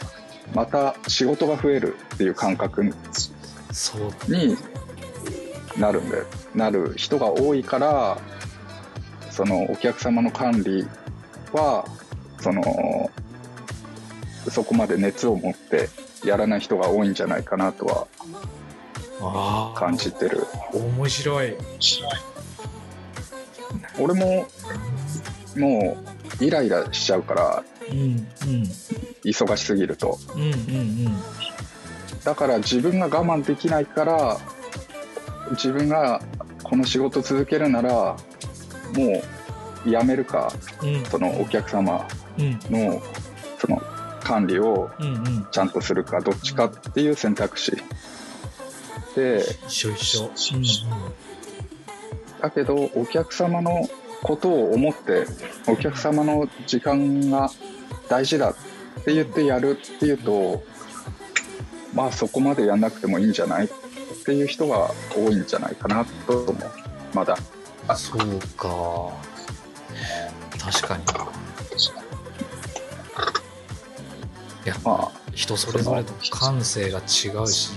[0.54, 2.92] また仕事が増えるっていう感覚に
[5.76, 6.22] なるんで
[6.54, 8.18] なる人が多いから
[9.30, 10.86] そのお客様の管理
[11.52, 11.84] は
[12.40, 13.10] その
[14.50, 15.88] そこまで熱を持って
[16.24, 18.08] やらない人が多いんじゃないかなと
[19.20, 20.46] は感じてる。
[20.72, 21.54] 面白い。
[23.98, 24.46] 俺も
[25.56, 25.96] も
[26.40, 28.26] うイライラしちゃうからうんうん。
[29.24, 30.18] 忙しすぎると。
[30.34, 31.16] うんうんうん。
[32.24, 34.38] だから自分が我慢できないから
[35.52, 36.20] 自分が
[36.62, 38.16] この仕事続けるならも
[39.86, 41.04] うやめるかうん。
[41.04, 42.06] そのお客様
[42.38, 42.58] うん。
[42.70, 43.00] の
[43.58, 43.80] その
[44.26, 44.90] 管理を
[45.52, 47.76] ちゃんとするかどっちかっていう選択肢。
[49.14, 50.24] で一緒一緒。
[50.56, 50.64] うん
[52.42, 53.88] だけどお客様の
[54.22, 55.26] ことを思って
[55.66, 57.50] お客様の時間が
[58.10, 58.54] 大事だっ
[59.04, 60.62] て言ってやるっていうと
[61.94, 63.68] まあそこまでやんなくてもいいんじゃないっ
[64.24, 66.56] ていう人が多いんじゃないかなと思う。
[67.14, 67.36] まだ。
[67.88, 68.20] うんそう
[68.56, 69.12] か。
[70.58, 71.04] 確かに
[74.68, 77.70] やまあ人それぞれと感性が違うし。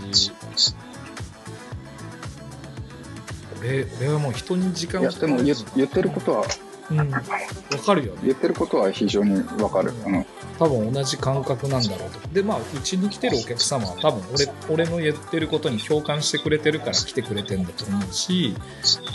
[3.60, 6.46] 俺俺はもう人に時間をいやでも言言ってることは
[6.92, 7.22] うん、わ
[7.86, 8.22] かるよね。
[8.24, 10.26] 言ってることは非常にわかる、うん、
[10.60, 12.28] 多分同じ感覚なんだろうと。
[12.34, 14.22] でまあうちに来てるお客様は多分
[14.68, 18.54] 俺俺の言ってることに共感してくれてるから来てくれてるんだと思うし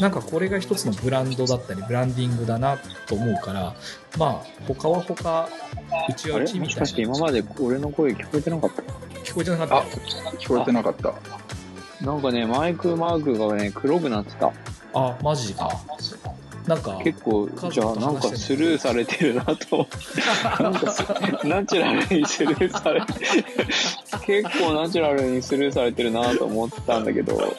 [0.01, 3.75] なんかこれが一つのブランドだったりブランディングだなと思うから
[4.19, 5.49] まあ他は他
[6.09, 8.83] うちはうちみもしたかしていな今まで俺の声聞こえてなかった？
[9.23, 9.83] 聞こえてなかったよ。
[10.39, 11.15] 聞こえてなかった。
[12.05, 14.53] なんかね、マイクマークがね、黒くなってた。
[14.93, 15.71] あマジか
[16.67, 19.87] なんか結構、じゃあなんかスルーされてるなと。
[20.63, 21.03] なんかす
[21.45, 23.13] ナチュラルにスルーされて、
[24.27, 27.53] 結構ナチュラルにスルーされてるなと思ったんだけど、聞こ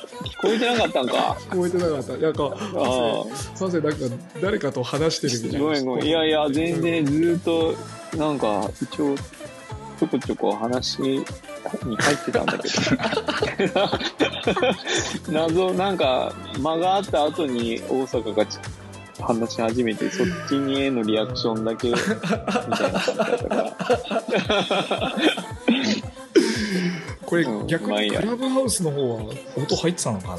[0.46, 1.38] えてなかったんか？
[1.52, 3.98] 聞こえてなかったなんかあなぜなんか
[4.42, 6.06] 誰かと話してるみたあ、いなごめんごめん。
[6.06, 7.76] いやいや、全然ずーっと、
[8.18, 9.16] なんか、一応、
[10.00, 11.24] ちょこちょこ話に
[11.98, 13.90] 入ってたんだけど。
[15.32, 18.58] 謎、なんか、間があった後に大阪がち
[19.20, 23.78] 話し始めて、そっちにへのリアクションだけ、みたいな感じだったから。
[27.26, 29.24] これうん逆にクラブハウスの方は
[29.58, 30.36] 音入ってたのか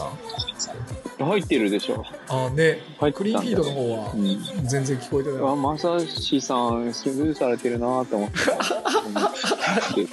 [1.19, 1.27] な？
[1.27, 2.05] 入ってるでしょ。
[2.29, 2.83] あね。
[2.99, 4.39] 入ってクリーンフィードの方はうん。
[4.67, 5.43] 全然聞こえてない。
[5.43, 10.07] あ、まさしさん、スルーされてるなと思ってい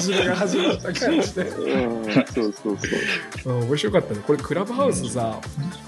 [0.00, 2.78] じめが始まった感じで、うん、そうそう
[3.44, 3.58] そう。
[3.58, 3.64] う。
[3.64, 4.20] ん、面白かったね。
[4.26, 5.38] これクラブハウスさ、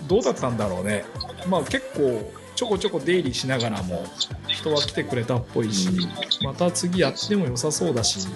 [0.06, 1.06] どうだったんだろうね。
[1.48, 4.04] まあ結構ちょこちょこ出入りしながらも
[4.48, 5.88] 人は来てくれたっぽいし、
[6.42, 8.28] また次やっても良さそうだし、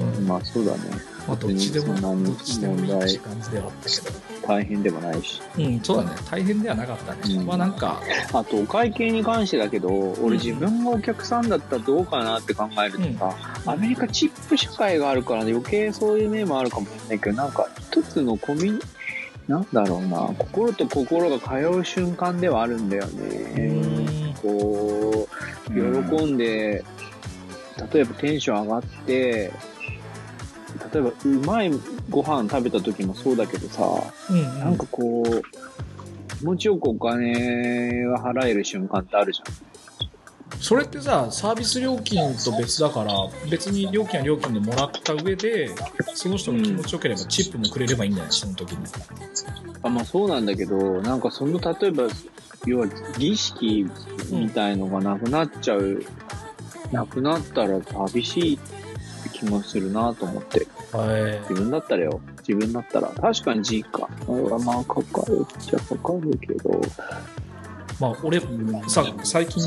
[0.00, 0.78] うんまあそうだね。
[1.26, 4.32] まあ、どっちでもそんなにどっちでもいいって感じではあったけど。
[4.46, 5.40] 大変でもないし。
[5.56, 6.10] うんそうだね。
[6.28, 7.46] 大変ではなかったね、うん。
[7.46, 9.88] まあなんかあと、お会計に関してだけど、
[10.20, 13.36] 俺自分がお客さんだったらどうかなって考えるとさ、
[13.66, 18.80] アメリカチップ社会があるからね、余計そういう面もあるかもしれないけど、なんか一つのコミュニ、
[19.46, 23.68] なんだろうな、心と心が通う瞬間ではあるんだようね。
[23.68, 24.34] ん。
[24.42, 25.28] こ
[25.68, 26.84] う、喜んで、
[27.92, 29.52] 例えばテンション上がって、
[30.92, 31.70] 例えばうまい
[32.10, 33.84] ご飯食べた時もそうだけどさ、
[34.30, 34.58] うんうん。
[34.60, 35.42] なんかこう、
[36.38, 39.54] 気持ちよくお金が払える瞬間ってあるじゃん。
[40.60, 43.12] それってさサービス料金と別だから
[43.50, 45.70] 別に料金は料金でもらった上で
[46.14, 48.86] その人が気持ちよければチップもくれればいいんじゃないその時に。
[49.82, 52.04] あまあそうなんだけど、なんかその例えば、
[52.66, 52.86] 要は
[53.18, 53.88] 儀式
[54.30, 56.04] みたいのがなくなっちゃう、
[56.92, 58.58] なくなったら寂しい
[59.32, 60.66] 気もするなと思って。
[60.92, 62.20] はい自分だったらよ。
[62.46, 63.08] 自分だったら。
[63.08, 66.80] 確かに時間はまあかかるっちゃかかるけど。
[68.00, 68.40] まあ俺
[68.88, 69.62] さ最近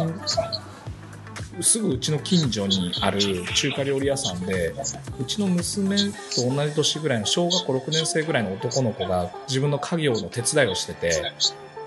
[1.61, 3.19] すぐうちの近所にある
[3.53, 4.73] 中華料理屋さんで
[5.19, 11.33] うちの娘と同じ年ぐらいの小学校6年生ぐらいの男の子が自分の家業の手伝いをしてて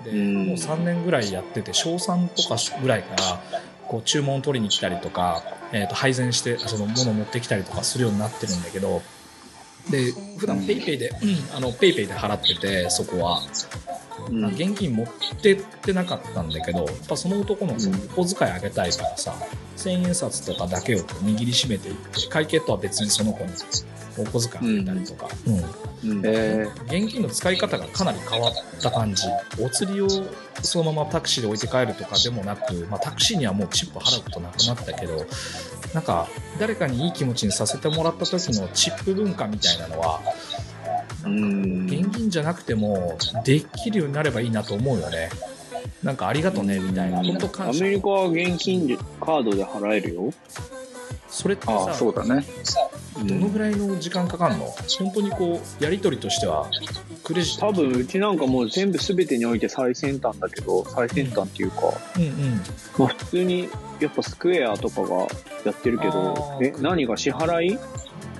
[0.03, 3.41] でうんもう3年ぐらいやってて小3とかぐらいから
[3.89, 5.43] こう注文を取りに来たりとか、
[5.73, 9.01] えー、と配膳してその物を持ってきたりとかするようになってるんだけど
[9.89, 11.13] で普段ペイペイで、う
[11.53, 13.41] んあのペイペイで払っててそこは。
[14.27, 14.45] うん。
[14.47, 15.07] 現金持っ
[15.41, 19.33] てってなかったんだけどやっぱその男の子お小遣いあげたいからさ
[19.75, 23.51] 千円札とかだけを握りしめていって会計とは別にその子に
[24.17, 25.29] お小遣いあげたりとか、
[26.03, 26.11] うん。
[26.11, 26.21] うん。
[26.25, 29.23] え現金の使い方がかなり変わった感じ。
[29.61, 30.07] お釣りを
[30.61, 35.25] そのままタクシーで置いて帰るとかでもなく、まあ、タクシーにはもうチップ払うことなくなったけど
[35.93, 36.27] なんか
[36.59, 40.21] 誰かにいい気持ちにさせてもらった時のチップ文化みたいなのは
[41.25, 41.85] うん。
[41.85, 45.29] 現金じゃなくてもできるようになればいいなと思うよね。
[46.03, 47.85] なんかありがとうねみたいな本当感謝。
[47.85, 50.33] アメリカは現金でカードで払えるよ。
[51.29, 52.43] それってー、ああさそうだね。
[53.23, 54.65] どのぐらいの時間かかるの？
[54.97, 56.69] 本当にこうやり取りとしては
[57.23, 57.67] クレジット。
[57.67, 61.81] 多分うちなんかもう全部全てにおいて最先端だけど最先端っていうか、
[62.15, 62.61] うんうん。
[62.97, 63.69] まあ、普通に
[63.99, 65.27] やっぱスクエアとかが
[65.65, 67.79] やってるけどえ何が支払い？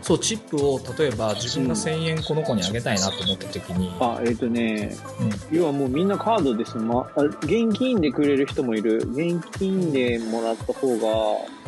[0.01, 5.57] そうチップを例えば自分が1000円この子にあげたいなと思った時に、あえっ、とね、うん。
[5.57, 8.97] 要はもうみんなカードですまあ現金でくれる人もいる。
[8.97, 11.59] 現金でもらった方が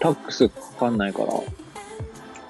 [0.00, 1.32] タックスかかんないから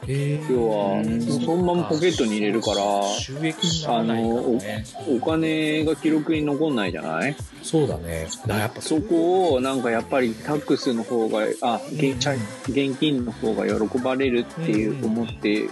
[0.07, 4.85] 要はうんそのままポケットに入れるから収益にならないからね。
[5.09, 7.37] お金が記録に残んないじゃない？
[7.63, 8.29] そうだね。
[8.47, 12.35] だやっぱそこをなんかやっぱりタックスの方があ現ちゃ
[12.69, 15.69] 現金の方が喜ばれるっていううん思って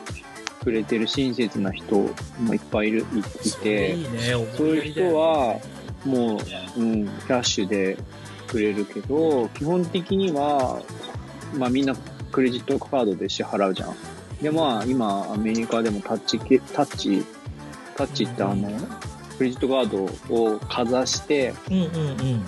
[0.63, 3.07] くれてる親切な人もいっぱいいる
[3.45, 3.95] いて。
[3.95, 4.11] いいね
[4.57, 5.59] そういう人は
[6.05, 6.39] も
[6.77, 7.97] う、うん、キャッシュで
[8.47, 10.81] くれるけど基本的には、
[11.55, 11.97] まあ、みんな
[12.31, 13.97] クレジットカードで支払うじゃん。
[14.43, 17.25] でまあ今アメリカでもタッチけタッチ
[17.97, 18.71] タッチってあの
[19.37, 19.87] クレジットカー
[20.29, 21.85] ドをかざしてうんうん
[22.21, 22.45] うん。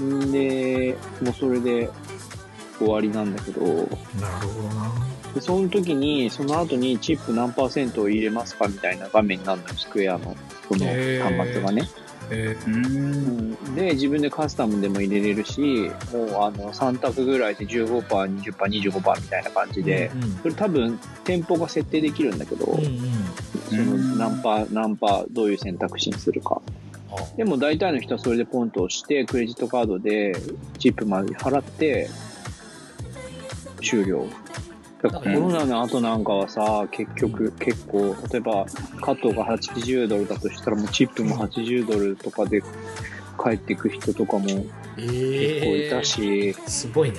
[0.00, 1.90] んで、もうそれで
[2.78, 3.86] 終わりなんだけど、なる
[4.48, 4.92] ほどな。
[5.34, 10.36] でその時に、その後にチップ何パーセントを入れますかみたいな画面になるのよ、スクエアの、
[10.68, 11.82] その端末がね。
[11.96, 13.52] えううん。
[13.52, 18.52] んで、自分でカスタムでも入れれるし、もうあの、3択ぐらいで15%、20%、
[18.92, 23.00] 25%みたいな感じで、うんそれ多分、店舗が設定できるんだけど、うんうん。
[23.68, 26.60] その何パー、何パー、どういう選択肢にするか。
[27.10, 30.34] あでも大体の人はそれでポンと押して、クレジットカードで
[30.78, 32.08] チップまで払って、
[33.82, 34.26] 終了。
[35.02, 38.66] コロナの後なんかはさ、結局結構、例えば
[39.00, 42.62] カットが80ドルだとしたらもうチップも80ドルとかで
[43.42, 44.66] 帰っていく人とかも結
[44.98, 47.18] え構いたし、すごいね。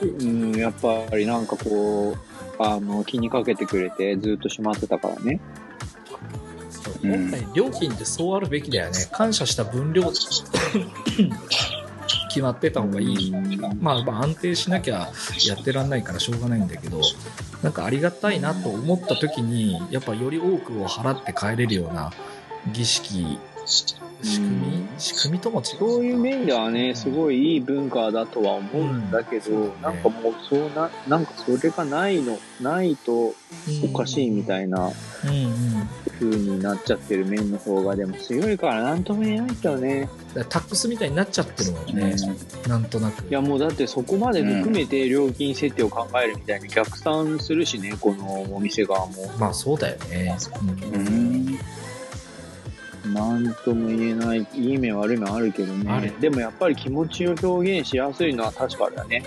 [0.00, 5.40] うん、やっぱりなんかこう、あの、気にかけてくれてずっとしまってたからね。
[7.02, 9.08] 本来料金ってそうあるべきだよね。
[9.12, 10.04] 感謝した分量
[12.36, 13.32] 決まってた方がいい。
[13.80, 15.08] まあ、まあ安定しなきゃ
[15.46, 17.00] やってらんないからしょうがないんだけど
[17.62, 22.12] なんかありがたいなと思った時にやっぱより多くを払って帰れるような
[22.72, 23.38] 儀式
[24.22, 24.86] 仕組み？
[24.98, 25.64] 仕組みとも違う。
[25.78, 29.82] そういう面ではね、すごいいい文化だとは思うんだけど、うん。
[29.82, 33.34] なんかもうそうな、なんかそれがないの、ないと
[33.84, 35.88] おかしいみたいなうんうん
[36.18, 40.08] 風になっちゃってる面の方がでも強いからなんとも言えないけどね。
[40.48, 42.16] タックスみたいになっちゃってるもんね、
[42.66, 43.28] なんとなく。
[43.28, 49.12] いやもうだってそこまで含めて料金設定を考えるみたいに逆算するしね、このお店側も。
[49.38, 50.34] まあそうだよね、
[50.92, 51.06] うん。
[51.06, 51.58] うん
[53.12, 56.12] なんとも言えない、いい面悪い面あるけどね。
[56.20, 59.22] でもやっぱり気持ちを表現しやすいのは確かだね。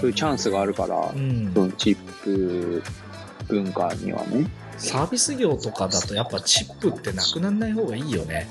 [0.00, 2.82] そういうチャンスがあるからう、んそのチップ
[3.48, 4.46] 文化にはね。
[4.78, 8.48] サービス業とかだとやっぱチップってなくならない方がいいよね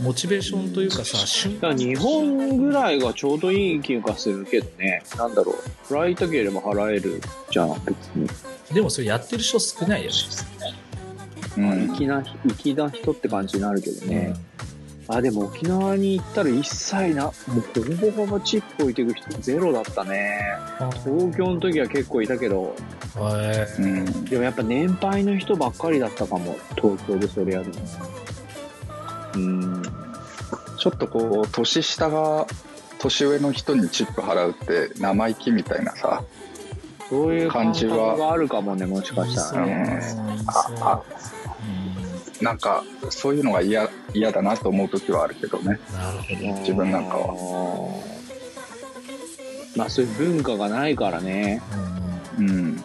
[0.00, 5.02] モチベーションというかさ瞬だから日本ぐらいがちょうどいい気がするけどね。
[5.16, 5.56] なんだろう。
[5.94, 8.28] 払いたければ払えるじゃん、別に。
[8.74, 10.16] でもそれやってる人少ないよね
[11.56, 12.22] うん粋な、
[12.58, 14.34] 粋な人って感じになるけどね。
[15.08, 20.40] あ、でも沖縄に行ったら一切な、もうほぼほぼチップ置いていく人ゼロだったね。
[20.80, 22.74] あ東京の時は結構いたけど、
[23.16, 26.56] へうんでもやっぱ年配の人ばっかりだったかも。
[26.76, 27.74] 東京でそれやるの。
[29.36, 29.82] うん。
[30.78, 32.46] ちょっとこう年下が
[32.98, 36.22] 年上の人にチップ払うって生意気みたいなさ
[37.08, 40.00] そういう感じはがあるかもね、もしかしたらね。
[40.26, 41.02] 言いそうあ
[42.40, 48.02] なんかそういうのが嫌嫌だなと思う時はあるけどねなるほど自分なんかはは。
[49.76, 51.62] まあそういう文化がないからね。
[51.80, 51.96] うん
[52.38, 52.84] うん。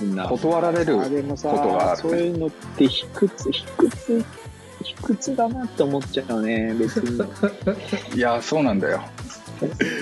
[0.00, 0.28] みんな。
[0.28, 4.24] 断られることがあるねそういうのって卑屈、卑屈、
[4.82, 7.22] 卑屈だなって思っちゃうね、別に。
[8.14, 9.02] いや、そうなんだよ。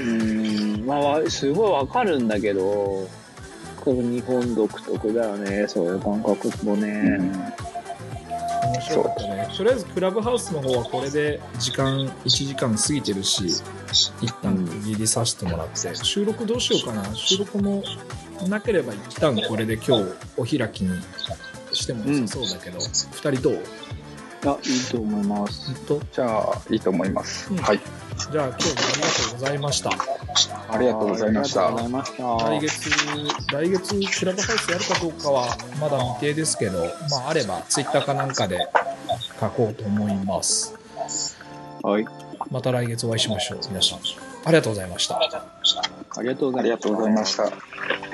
[0.07, 3.09] うん、まあわ、すごいわかるんだけど、
[3.81, 6.89] この日本独特だよね、そういう感覚もね。
[6.89, 7.33] うん。
[8.63, 9.49] 面白かったね。
[9.57, 13.47] とりあえずクラブハウスの方はこれで時間、1時間過ぎてるし、
[14.21, 17.15] 一旦区切りさせてもらって、収録どうしようかな。
[17.15, 17.83] 収録も
[18.49, 20.05] なければ一旦これで今日
[20.37, 21.01] お開きに
[21.73, 23.63] しても良さそうだけど、二人どう？
[24.47, 25.71] あ、いいと思います。
[26.13, 27.53] じゃあ、いいと思います。
[27.53, 27.81] うんはい。
[28.31, 29.91] じゃあ今日もありがとうございました。
[30.73, 31.71] ありがとうございました。
[31.71, 32.91] 来月、
[33.53, 38.59] 来月クラブハウスやるかどうかはまだ未定ですけど、まああればツイッターかなんかで
[39.41, 40.75] 書こうと思います。
[41.83, 42.07] はい。
[42.51, 43.61] また来月お会いしましょう。
[43.69, 43.99] 皆さん。
[44.45, 45.17] ありがとうございました。
[45.17, 45.83] ありがとうございました
[46.19, 46.53] ありがとう
[46.97, 48.10] ございました。